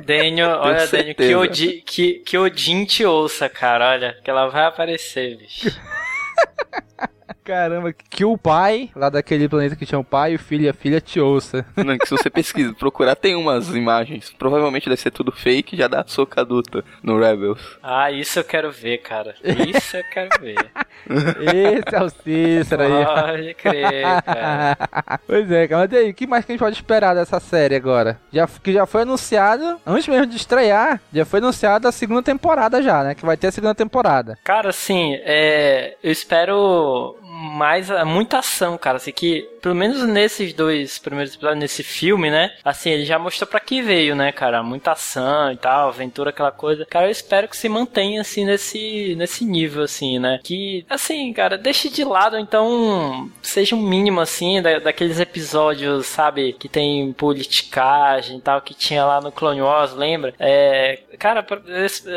[0.05, 3.91] Daniel, olha, Daniel, que, Odi, que, que Odin te ouça, cara.
[3.91, 5.69] Olha, que ela vai aparecer, bicho.
[7.45, 10.73] Caramba, que o pai, lá daquele planeta que tinha o pai, o filho e a
[10.73, 11.63] filha, te ouça.
[11.77, 14.33] Não, que se você pesquisa, procurar, tem umas imagens.
[14.35, 17.77] Provavelmente deve ser tudo fake, já dá a Soca adulta no Rebels.
[17.83, 19.35] Ah, isso eu quero ver, cara.
[19.43, 20.55] Isso eu quero ver.
[21.05, 23.05] Esse é o Cícero aí.
[23.05, 24.77] Pode crer, cara.
[25.27, 25.81] pois é, cara.
[25.83, 28.19] Mas e aí, o que mais que a gente pode esperar dessa série agora?
[28.33, 32.81] Já, que já foi anunciado, antes mesmo de estrear, já foi anunciada a segunda temporada
[32.81, 33.13] já, né?
[33.13, 34.35] Que vai ter a segunda temporada.
[34.43, 38.97] Cara, assim, é, eu espero mais muita ação, cara.
[38.97, 42.53] Assim, que pelo menos nesses dois primeiros episódios, nesse filme, né?
[42.63, 44.61] Assim, ele já mostrou pra que veio, né, cara?
[44.61, 46.85] Muita ação e tal, aventura, aquela coisa.
[46.85, 50.39] Cara, eu espero que se mantenha, assim, nesse, nesse nível, assim, né?
[50.43, 56.53] Que, assim, cara, deixe de lado, então, seja um mínimo, assim, da, daqueles episódios, sabe?
[56.53, 60.35] Que tem politicagem e tal, que tinha lá no Clone Wars, lembra?
[60.39, 61.43] É, cara,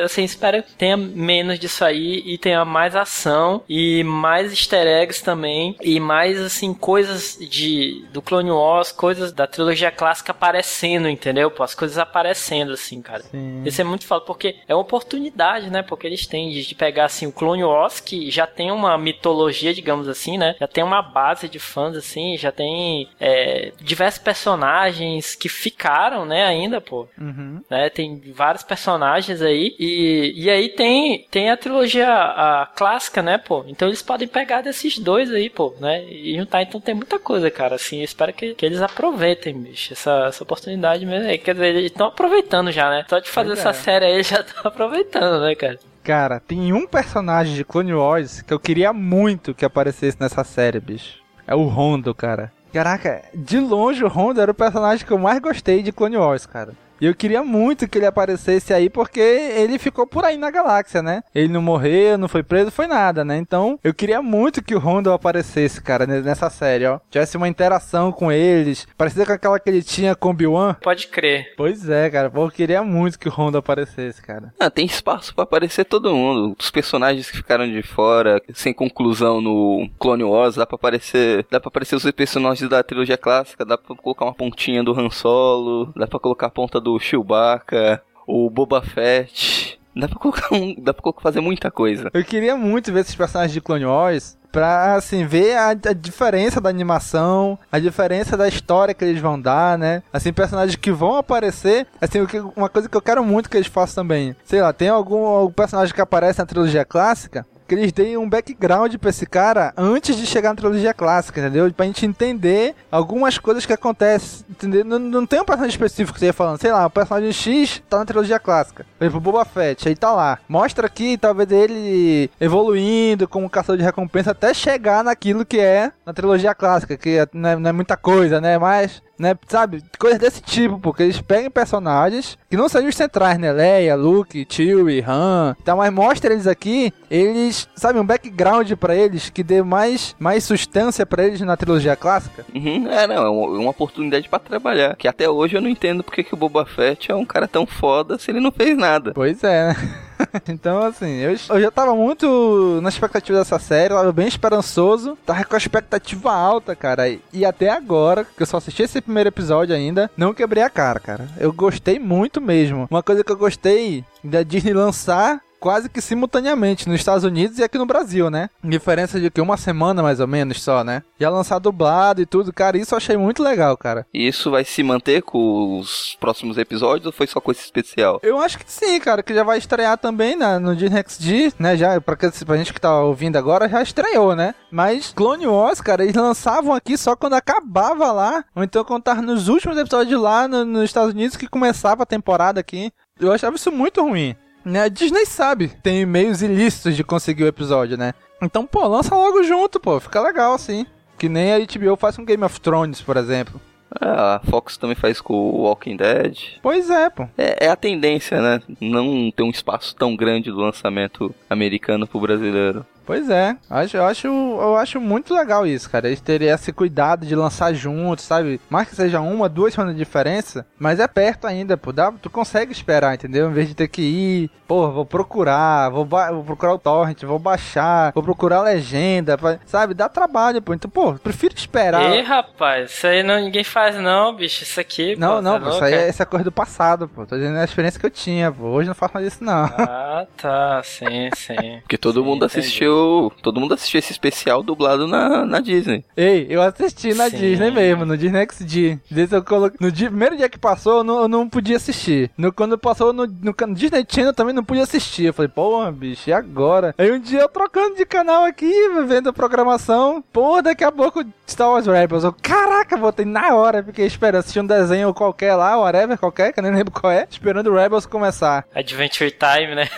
[0.05, 4.87] assim, espero que tenha menos disso aí e tenha mais ação e mais easter
[5.23, 11.51] também e mais, assim, coisas de do Clone Wars, coisas da trilogia clássica aparecendo, entendeu?
[11.51, 13.23] Pô, as coisas aparecendo, assim, cara.
[13.23, 13.63] Sim.
[13.65, 15.83] Isso é muito foda, porque é uma oportunidade, né?
[15.83, 19.75] Porque eles têm de, de pegar, assim, o Clone Wars, que já tem uma mitologia,
[19.75, 20.55] digamos assim, né?
[20.59, 26.45] Já tem uma base de fãs, assim, já tem é, diversos personagens que ficaram, né,
[26.45, 27.07] ainda, pô.
[27.19, 27.63] Uhum.
[27.71, 27.91] Né?
[27.91, 33.65] Tem vários personagens aí, e, e aí tem, tem a trilogia a clássica, né, pô?
[33.67, 36.05] Então eles podem pegar desses dois aí, pô, né?
[36.05, 37.77] E juntar, então tem muita coisa, cara.
[37.77, 41.27] Assim, eu espero que, que eles aproveitem, bicho, essa, essa oportunidade mesmo.
[41.39, 43.05] Quer dizer, eles estão aproveitando já, né?
[43.09, 43.73] Só de fazer essa é.
[43.73, 45.79] série aí, eles já estão aproveitando, né, cara?
[46.03, 50.81] Cara, tem um personagem de Clone Wars que eu queria muito que aparecesse nessa série,
[50.81, 51.19] bicho.
[51.47, 52.53] É o Rondo, cara.
[52.73, 56.47] Caraca, de longe o Rondo era o personagem que eu mais gostei de Clone Wars,
[56.47, 56.73] cara.
[57.01, 61.03] E eu queria muito que ele aparecesse aí, porque ele ficou por aí na galáxia,
[61.03, 61.23] né?
[61.35, 63.37] Ele não morreu, não foi preso, foi nada, né?
[63.37, 66.99] Então, eu queria muito que o Rondo aparecesse, cara, nessa série, ó.
[67.11, 70.75] Tivesse uma interação com eles, parecida com aquela que ele tinha com o Obi-Wan.
[70.83, 71.55] Pode crer.
[71.57, 72.31] Pois é, cara.
[72.31, 74.53] Pô, eu queria muito que o Rondo aparecesse, cara.
[74.59, 76.57] Ah, tem espaço para aparecer todo mundo.
[76.59, 81.47] Os personagens que ficaram de fora, sem conclusão no Clone Wars, dá pra aparecer.
[81.51, 85.11] Dá pra aparecer os personagens da trilogia clássica, dá pra colocar uma pontinha do Han
[85.11, 89.79] Solo, dá pra colocar a ponta do do Chewbacca, o Boba Fett.
[89.95, 92.11] Dá pra colocar um, dá pra fazer muita coisa.
[92.15, 96.61] Eu queria muito ver esses personagens de Clone Wars pra, assim, ver a, a, diferença
[96.61, 100.03] da animação, a diferença da história que eles vão dar, né?
[100.13, 102.21] Assim, personagens que vão aparecer, assim,
[102.57, 104.35] uma coisa que eu quero muito que eles façam também.
[104.45, 108.29] Sei lá, tem algum, algum personagem que aparece na trilogia clássica, que eles deem um
[108.29, 111.71] background pra esse cara antes de chegar na trilogia clássica, entendeu?
[111.73, 114.85] Pra gente entender algumas coisas que acontecem, entendeu?
[114.85, 117.83] Não, não tem um personagem específico que você ia falando, sei lá, o personagem X
[117.89, 118.87] tá na trilogia clássica.
[118.99, 120.39] Por exemplo, Boba Fett, aí tá lá.
[120.49, 126.15] Mostra aqui, talvez, ele evoluindo como caçador de recompensa até chegar naquilo que é na
[126.15, 128.59] trilogia clássica, que é, não, é, não é muita coisa, né?
[128.59, 129.37] Mas né?
[129.47, 129.83] Sabe?
[129.99, 133.53] Coisas desse tipo, porque eles pegam personagens que não sejam os centrais, né?
[133.53, 135.57] Leia, Luke, Chewie, Han.
[135.61, 140.45] Então, mas mostra eles aqui, eles, sabe, um background para eles que dê mais, mais
[140.45, 142.45] substância para eles na trilogia clássica.
[142.55, 144.97] Uhum, é, não, é uma, uma oportunidade para trabalhar.
[144.97, 147.67] Que até hoje eu não entendo porque que o Boba Fett é um cara tão
[147.67, 149.13] foda se ele não fez nada.
[149.13, 150.08] Pois é, né?
[150.49, 155.45] então, assim, eu, eu, já tava muito na expectativa dessa série, tava bem esperançoso, tava
[155.45, 157.09] com a expectativa alta, cara.
[157.09, 160.71] E, e até agora, que eu só assisti esse primeiro episódio ainda, não quebrei a
[160.71, 161.29] cara, cara.
[161.39, 162.87] Eu gostei muito mesmo.
[162.91, 167.65] Uma coisa que eu gostei da Disney lançar quase que simultaneamente nos Estados Unidos e
[167.65, 168.49] aqui no Brasil, né?
[168.63, 171.03] Diferença de que uma semana mais ou menos só, né?
[171.19, 174.07] Já lançar dublado e tudo, cara, isso eu achei muito legal, cara.
[174.13, 178.21] E isso vai se manter com os próximos episódios ou foi só coisa especial?
[178.23, 181.77] Eu acho que sim, cara, que já vai estrear também na, no Disney XD, né?
[181.77, 184.55] Já, pra, pra gente que tá ouvindo agora, já estreou, né?
[184.71, 189.23] Mas Clone Wars, cara, eles lançavam aqui só quando acabava lá, ou então quando tava
[189.23, 192.93] nos últimos episódios lá no, nos Estados Unidos que começava a temporada aqui.
[193.21, 194.37] Eu achava isso muito ruim.
[194.65, 194.83] Né?
[194.83, 198.13] A Disney sabe, tem meios ilícitos de conseguir o episódio, né?
[198.43, 200.87] Então, pô, lança logo junto, pô, fica legal assim.
[201.17, 203.61] Que nem a HBO faz com Game of Thrones, por exemplo.
[204.01, 206.59] É, a Fox também faz com o Walking Dead.
[206.63, 207.27] Pois é, pô.
[207.37, 208.61] É, é, a tendência, né?
[208.81, 212.87] Não ter um espaço tão grande do lançamento americano pro brasileiro.
[213.09, 216.09] Pois é, acho, eu, acho, eu acho muito legal isso, cara.
[216.09, 218.61] Eles terem esse cuidado de lançar juntos, sabe?
[218.69, 221.91] Mais que seja uma, duas semanas de diferença, mas é perto ainda, pô.
[221.91, 223.49] Dá, tu consegue esperar, entendeu?
[223.49, 227.39] Em vez de ter que ir, pô, vou procurar, vou, vou procurar o torrent, vou
[227.39, 229.95] baixar, vou procurar a legenda, pra, sabe?
[229.95, 230.75] Dá trabalho, pô.
[230.75, 232.15] Então, pô, prefiro esperar.
[232.15, 234.65] Ih, rapaz, isso aí não, ninguém faz não, bicho.
[234.65, 237.25] Isso aqui, Não, pô, não, tá pô, isso aí é essa coisa do passado, pô.
[237.25, 238.65] Tô dizendo a experiência que eu tinha, pô.
[238.65, 239.65] Hoje não faço mais isso, não.
[239.79, 241.79] Ah, tá, sim, sim.
[241.81, 242.61] Porque todo sim, mundo entendi.
[242.61, 243.33] assistiu assistiu.
[243.43, 246.05] Todo mundo assistiu esse especial dublado na, na Disney.
[246.17, 247.37] Ei, eu assisti na Sim.
[247.37, 248.99] Disney mesmo, no Disney XD.
[249.11, 252.31] Desde eu coloquei, no dia- primeiro dia que passou, eu não, eu não podia assistir.
[252.37, 255.25] No, quando passou no, no Disney Channel, eu também não podia assistir.
[255.27, 256.95] Eu falei, porra, bicho, e agora?
[256.99, 258.73] Aí um dia eu trocando de canal aqui,
[259.07, 260.23] vendo a programação.
[260.33, 262.25] Porra, daqui a pouco Star Wars Rebels.
[262.25, 266.61] Eu, caraca, botei na hora, fiquei esperando assistir um desenho qualquer lá, whatever, qualquer, que
[266.61, 268.65] eu nem lembro qual é, esperando o Rebels começar.
[268.75, 269.89] Adventure Time, né?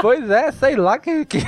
[0.00, 1.38] Pois é, sei lá que, que,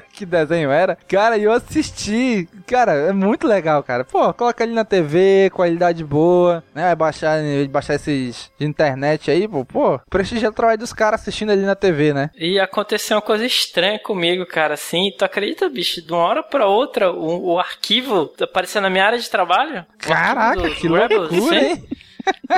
[0.12, 0.96] que desenho era.
[1.08, 2.48] Cara, e eu assisti.
[2.66, 4.04] Cara, é muito legal, cara.
[4.04, 6.94] Pô, coloca ali na TV, qualidade boa, né?
[6.94, 7.38] Baixar,
[7.70, 9.64] baixar esses de internet aí, pô.
[9.64, 12.30] Pô, prestigia o trabalho dos caras assistindo ali na TV, né?
[12.36, 16.66] E aconteceu uma coisa estranha comigo, cara, assim, tu acredita, bicho, de uma hora pra
[16.66, 19.84] outra, o, o arquivo apareceu na minha área de trabalho?
[19.98, 21.84] Caraca, do que loucura, hein?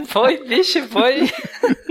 [0.06, 1.30] Foi, bicho, foi.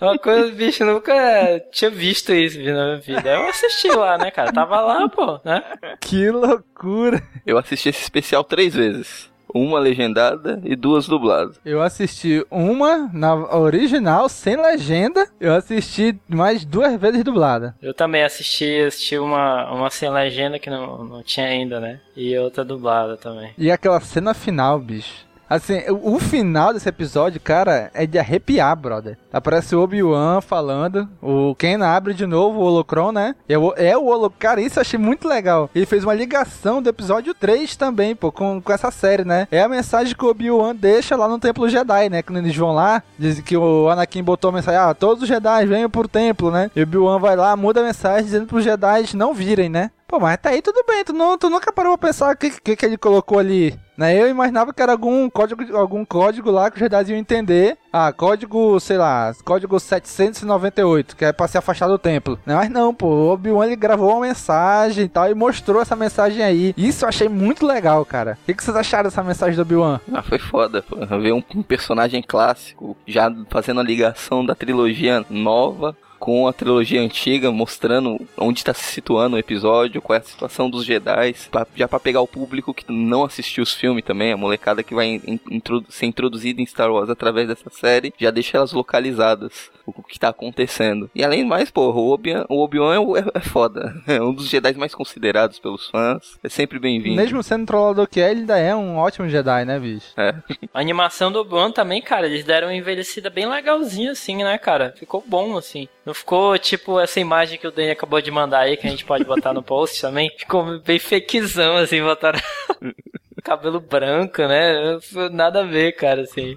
[0.00, 3.30] Uma coisa, bicho, eu nunca tinha visto isso na minha vida.
[3.30, 4.52] Eu assisti lá, né, cara?
[4.52, 5.62] Tava lá, pô, né?
[6.00, 7.22] Que loucura.
[7.46, 9.28] Eu assisti esse especial três vezes.
[9.52, 11.58] Uma legendada e duas dubladas.
[11.64, 15.26] Eu assisti uma na original, sem legenda.
[15.40, 17.74] Eu assisti mais duas vezes dublada.
[17.80, 21.98] Eu também assisti, assisti uma, uma sem legenda que não, não tinha ainda, né?
[22.14, 23.50] E outra dublada também.
[23.56, 25.26] E aquela cena final, bicho.
[25.48, 29.16] Assim, o final desse episódio, cara, é de arrepiar, brother.
[29.32, 33.34] Aparece o Obi-Wan falando, o Ken abre de novo o Holocron, né?
[33.48, 34.38] É o, é Holocron.
[34.38, 35.70] Cara, isso eu achei muito legal.
[35.74, 39.48] Ele fez uma ligação do episódio 3 também, pô, com, com essa série, né?
[39.50, 42.22] É a mensagem que o Obi-Wan deixa lá no Templo Jedi, né?
[42.22, 45.66] Quando eles vão lá, dizem que o Anakin botou a mensagem, ah, todos os Jedi
[45.66, 46.70] venham pro templo, né?
[46.76, 49.90] E o Obi-Wan vai lá, muda a mensagem dizendo pros Jedi não virem, né?
[50.08, 52.48] Pô, mas tá aí tudo bem, tu, não, tu nunca parou pra pensar o que,
[52.48, 54.18] que, que ele colocou ali, né?
[54.18, 57.76] Eu imaginava que era algum código, algum código lá que os Jedi iam entender.
[57.92, 62.38] Ah, código, sei lá, código 798, que é pra se afastar do templo.
[62.46, 62.54] Né?
[62.54, 66.42] Mas não, pô, o Obi-Wan ele gravou uma mensagem e tal e mostrou essa mensagem
[66.42, 66.74] aí.
[66.74, 68.38] Isso eu achei muito legal, cara.
[68.42, 70.00] O que, que vocês acharam dessa mensagem do Obi-Wan?
[70.10, 70.96] Ah, foi foda, pô.
[71.18, 77.00] Ver um, um personagem clássico já fazendo a ligação da trilogia nova com a trilogia
[77.00, 81.66] antiga, mostrando onde está se situando o episódio, qual é a situação dos Jedi, pra-
[81.76, 85.06] já para pegar o público que não assistiu os filmes também, a molecada que vai
[85.24, 90.02] in- introdu- ser introduzida em Star Wars através dessa série, já deixa elas localizadas, o
[90.02, 91.10] que tá acontecendo.
[91.14, 94.32] E além do mais, pô, o Obi-Wan o Obi-Wan é, é- é foda, é um
[94.32, 97.16] dos Jedi mais considerados pelos fãs, é sempre bem-vindo.
[97.16, 100.08] Mesmo sendo trollador que é, ele ainda é um ótimo Jedi, né, bicho?
[100.16, 100.34] É.
[100.74, 104.94] A animação do Obi-Wan também, cara, eles deram uma envelhecida bem legalzinha, assim, né, cara?
[104.96, 105.88] Ficou bom, assim.
[106.08, 109.04] Não ficou tipo essa imagem que o Dani acabou de mandar aí, que a gente
[109.04, 110.30] pode botar no post também.
[110.38, 112.40] Ficou bem fakezão, assim, botaram
[113.44, 114.98] cabelo branco, né?
[115.30, 116.56] Nada a ver, cara, assim.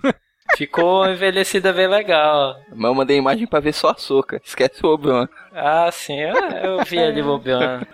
[0.58, 2.56] Ficou envelhecida bem legal.
[2.74, 5.28] Mas eu mandei imagem pra ver só a soca, esquece o Obi-Wan.
[5.54, 7.82] Ah, sim, eu, eu vi ali o Obi-Wan.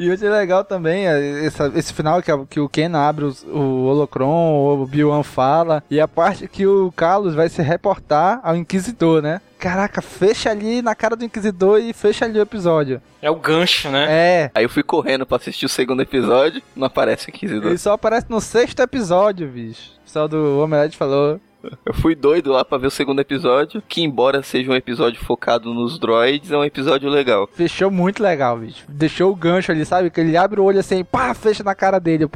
[0.00, 3.24] E hoje é legal também é, essa- esse final que, a- que o Ken abre
[3.24, 8.38] os- o Holocron, o Obi-Wan fala, e a parte que o Carlos vai se reportar
[8.44, 9.40] ao Inquisidor, né?
[9.58, 13.02] Caraca, fecha ali na cara do Inquisidor e fecha ali o episódio.
[13.20, 14.06] É o gancho, né?
[14.08, 14.50] É.
[14.54, 17.66] Aí eu fui correndo pra assistir o segundo episódio, não aparece o Inquisidor.
[17.70, 19.97] Ele só aparece no sexto episódio, bicho.
[20.08, 21.38] Pessoal do Omelete falou.
[21.84, 25.72] Eu fui doido lá pra ver o segundo episódio, que embora seja um episódio focado
[25.72, 27.48] nos droids, é um episódio legal.
[27.52, 28.84] Fechou muito legal, bicho.
[28.88, 30.10] Deixou o gancho ali, sabe?
[30.10, 32.24] Que ele abre o olho assim, pá, fecha na cara dele.
[32.24, 32.30] Eu,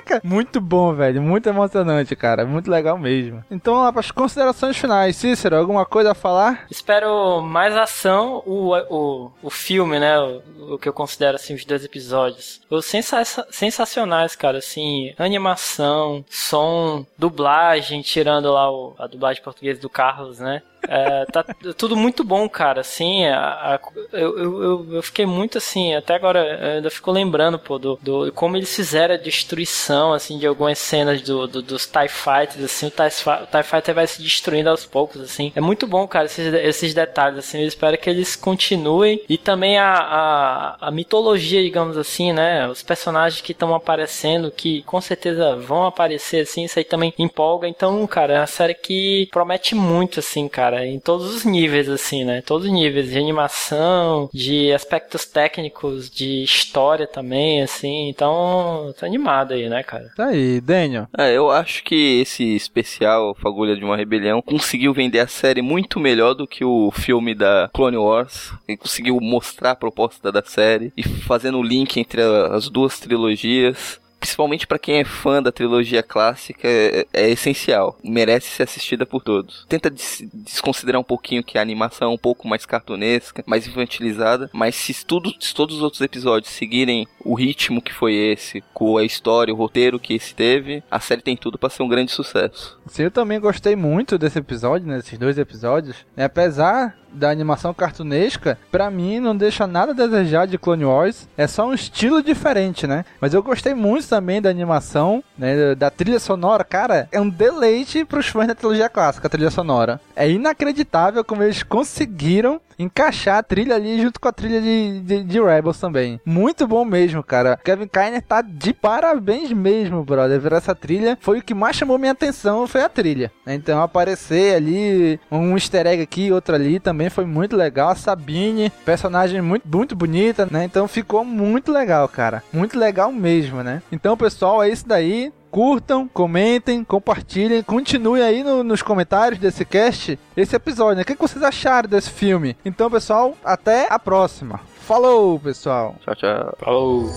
[0.00, 0.20] Caraca!
[0.24, 1.20] Muito bom, velho.
[1.20, 2.44] Muito emocionante, cara.
[2.44, 3.44] Muito legal mesmo.
[3.50, 5.16] Então, lá para as considerações finais.
[5.16, 6.66] Cícero, alguma coisa a falar?
[6.70, 10.18] Espero mais ação, o, o, o filme, né?
[10.18, 12.60] O, o que eu considero assim os dois episódios.
[12.70, 19.90] Os sensa sensacionais, cara, assim, animação, som, dublagem, tirando lá o, a dublagem portuguesa do
[19.90, 20.62] Carlos, né?
[20.88, 21.44] É, tá
[21.76, 22.80] tudo muito bom, cara.
[22.80, 23.80] Assim, a, a-
[24.12, 28.56] eu, eu, eu- fiquei muito assim, até agora ainda fico lembrando, pô, do, do como
[28.56, 32.90] eles fizeram a destruição, assim, de algumas cenas do, do- dos TIE Fighters, assim, o
[32.90, 33.06] TIE,
[33.42, 35.52] o TIE Fighter vai se destruindo aos poucos, assim.
[35.54, 37.60] É muito bom, cara, esses, esses detalhes, assim.
[37.60, 39.22] Eu espero que eles continuem.
[39.28, 42.66] E também a, a, a mitologia, digamos assim, né?
[42.68, 47.68] Os personagens que estão aparecendo, que com certeza vão aparecer, assim, isso aí também empolga.
[47.68, 52.24] Então, cara, é uma série que promete muito, assim, cara, em todos os níveis, assim,
[52.24, 52.42] né?
[52.42, 58.08] Todos os níveis de animação, de aspectos técnicos, de história também, assim.
[58.08, 60.10] Então, tô animado aí, né, cara?
[60.16, 61.08] Tá aí, Daniel.
[61.16, 66.00] É, eu acho que esse especial Fagulha de uma Rebelião conseguiu vender a série muito
[66.00, 68.52] melhor do que o filme da Clone Wars.
[68.68, 74.00] Ele conseguiu mostrar a proposta da série e fazendo o link entre as duas trilogias.
[74.20, 77.98] Principalmente para quem é fã da trilogia clássica, é, é, essencial.
[78.04, 79.64] Merece ser assistida por todos.
[79.68, 84.50] Tenta des desconsiderar um pouquinho que a animação é um pouco mais cartunesca, mais infantilizada,
[84.52, 88.98] mas se, tudo, se todos os outros episódios seguirem o ritmo que foi esse, com
[88.98, 92.12] a história, o roteiro que esse teve, a série tem tudo para ser um grande
[92.12, 92.78] sucesso.
[92.86, 95.96] Sim, eu também gostei muito desse episódio, né, desses dois episódios.
[96.16, 101.28] E apesar da animação cartunesca, para mim não deixa nada a desejar de Clone Wars.
[101.36, 103.04] É só um estilo diferente, né?
[103.20, 105.74] Mas eu gostei muito também da animação, né?
[105.74, 106.64] Da trilha sonora.
[106.64, 110.00] Cara, é um deleite pros fãs da trilogia clássica, a trilha sonora.
[110.14, 115.24] É inacreditável como eles conseguiram encaixar a trilha ali junto com a trilha de, de,
[115.24, 116.20] de Rebels também.
[116.24, 117.58] Muito bom mesmo, cara.
[117.62, 120.40] Kevin Kiner tá de parabéns mesmo, brother.
[120.40, 123.30] Ver essa trilha foi o que mais chamou minha atenção, foi a trilha.
[123.46, 127.90] Então aparecer ali, um easter egg aqui, outro ali, também foi muito legal.
[127.90, 130.64] A Sabine, personagem muito, muito bonita, né?
[130.64, 132.42] Então ficou muito legal, cara.
[132.52, 133.82] Muito legal mesmo, né?
[133.92, 140.18] Então, pessoal, é isso daí curtam, comentem, compartilhem, continuem aí no, nos comentários desse cast
[140.36, 141.02] esse episódio, né?
[141.02, 142.56] O que, que vocês acharam desse filme?
[142.64, 144.60] Então, pessoal, até a próxima.
[144.80, 145.94] Falou, pessoal.
[146.00, 146.56] Tchau, tchau.
[146.58, 147.10] Falou.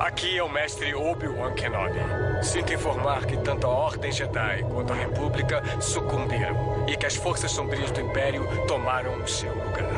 [0.00, 2.00] Aqui é o mestre Obi-Wan Kenobi.
[2.42, 7.50] Sinto informar que tanto a Ordem Jedi quanto a República sucumbiram e que as forças
[7.50, 9.90] sombrias do Império tomaram o seu lugar.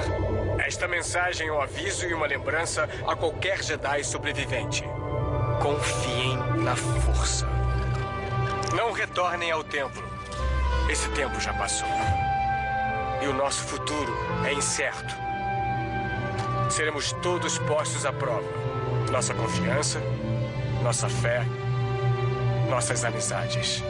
[0.67, 4.85] Esta mensagem é um aviso e uma lembrança a qualquer Jedi sobrevivente.
[5.61, 7.47] Confiem na força.
[8.75, 10.03] Não retornem ao templo.
[10.89, 11.89] Esse tempo já passou.
[13.21, 15.15] E o nosso futuro é incerto.
[16.71, 18.47] Seremos todos postos à prova.
[19.11, 20.01] Nossa confiança,
[20.83, 21.45] nossa fé,
[22.71, 23.83] nossas amizades.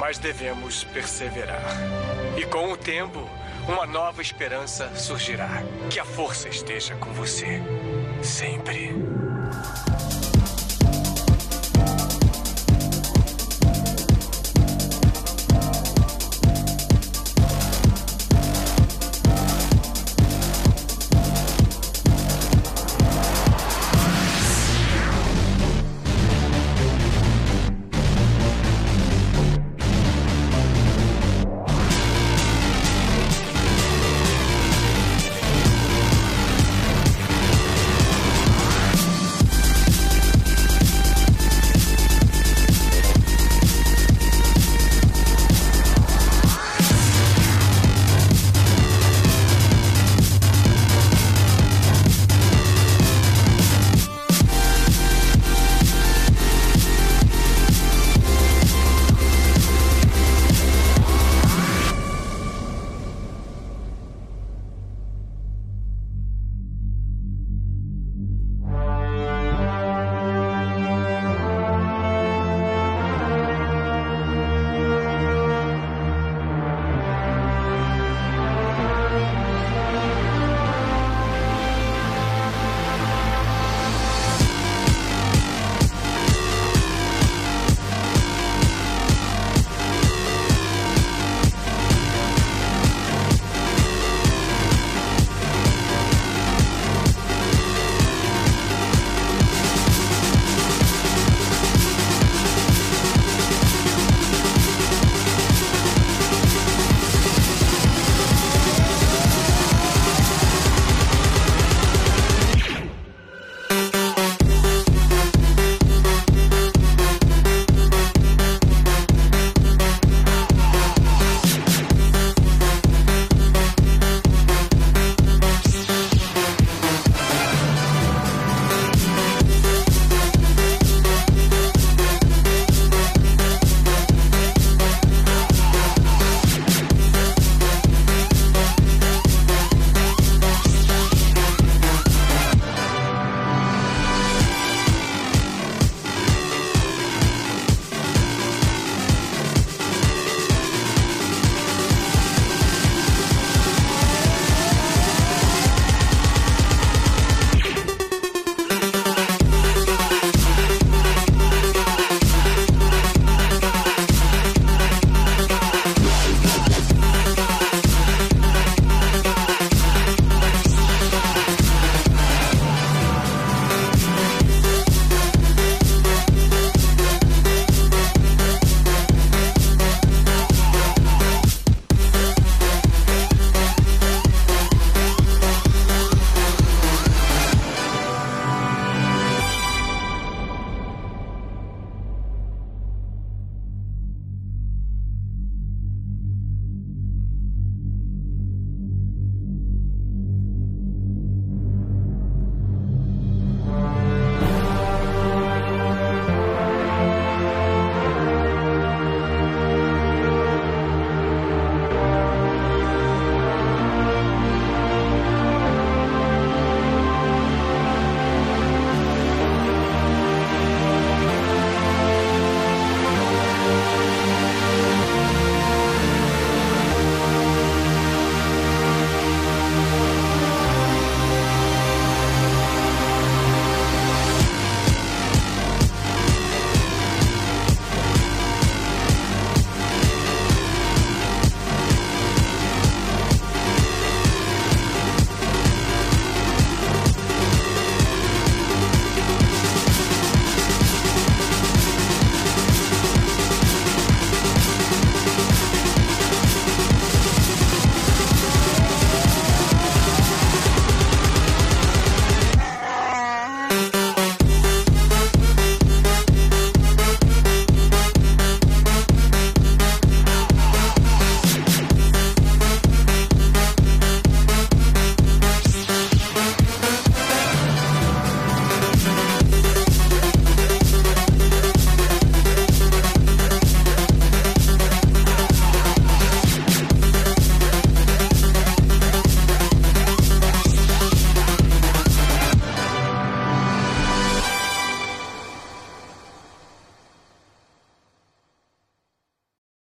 [0.00, 1.76] Mas devemos perseverar.
[2.38, 3.28] E com o tempo,
[3.68, 5.62] uma nova esperança surgirá.
[5.90, 7.60] Que a força esteja com você.
[8.22, 9.11] Sempre.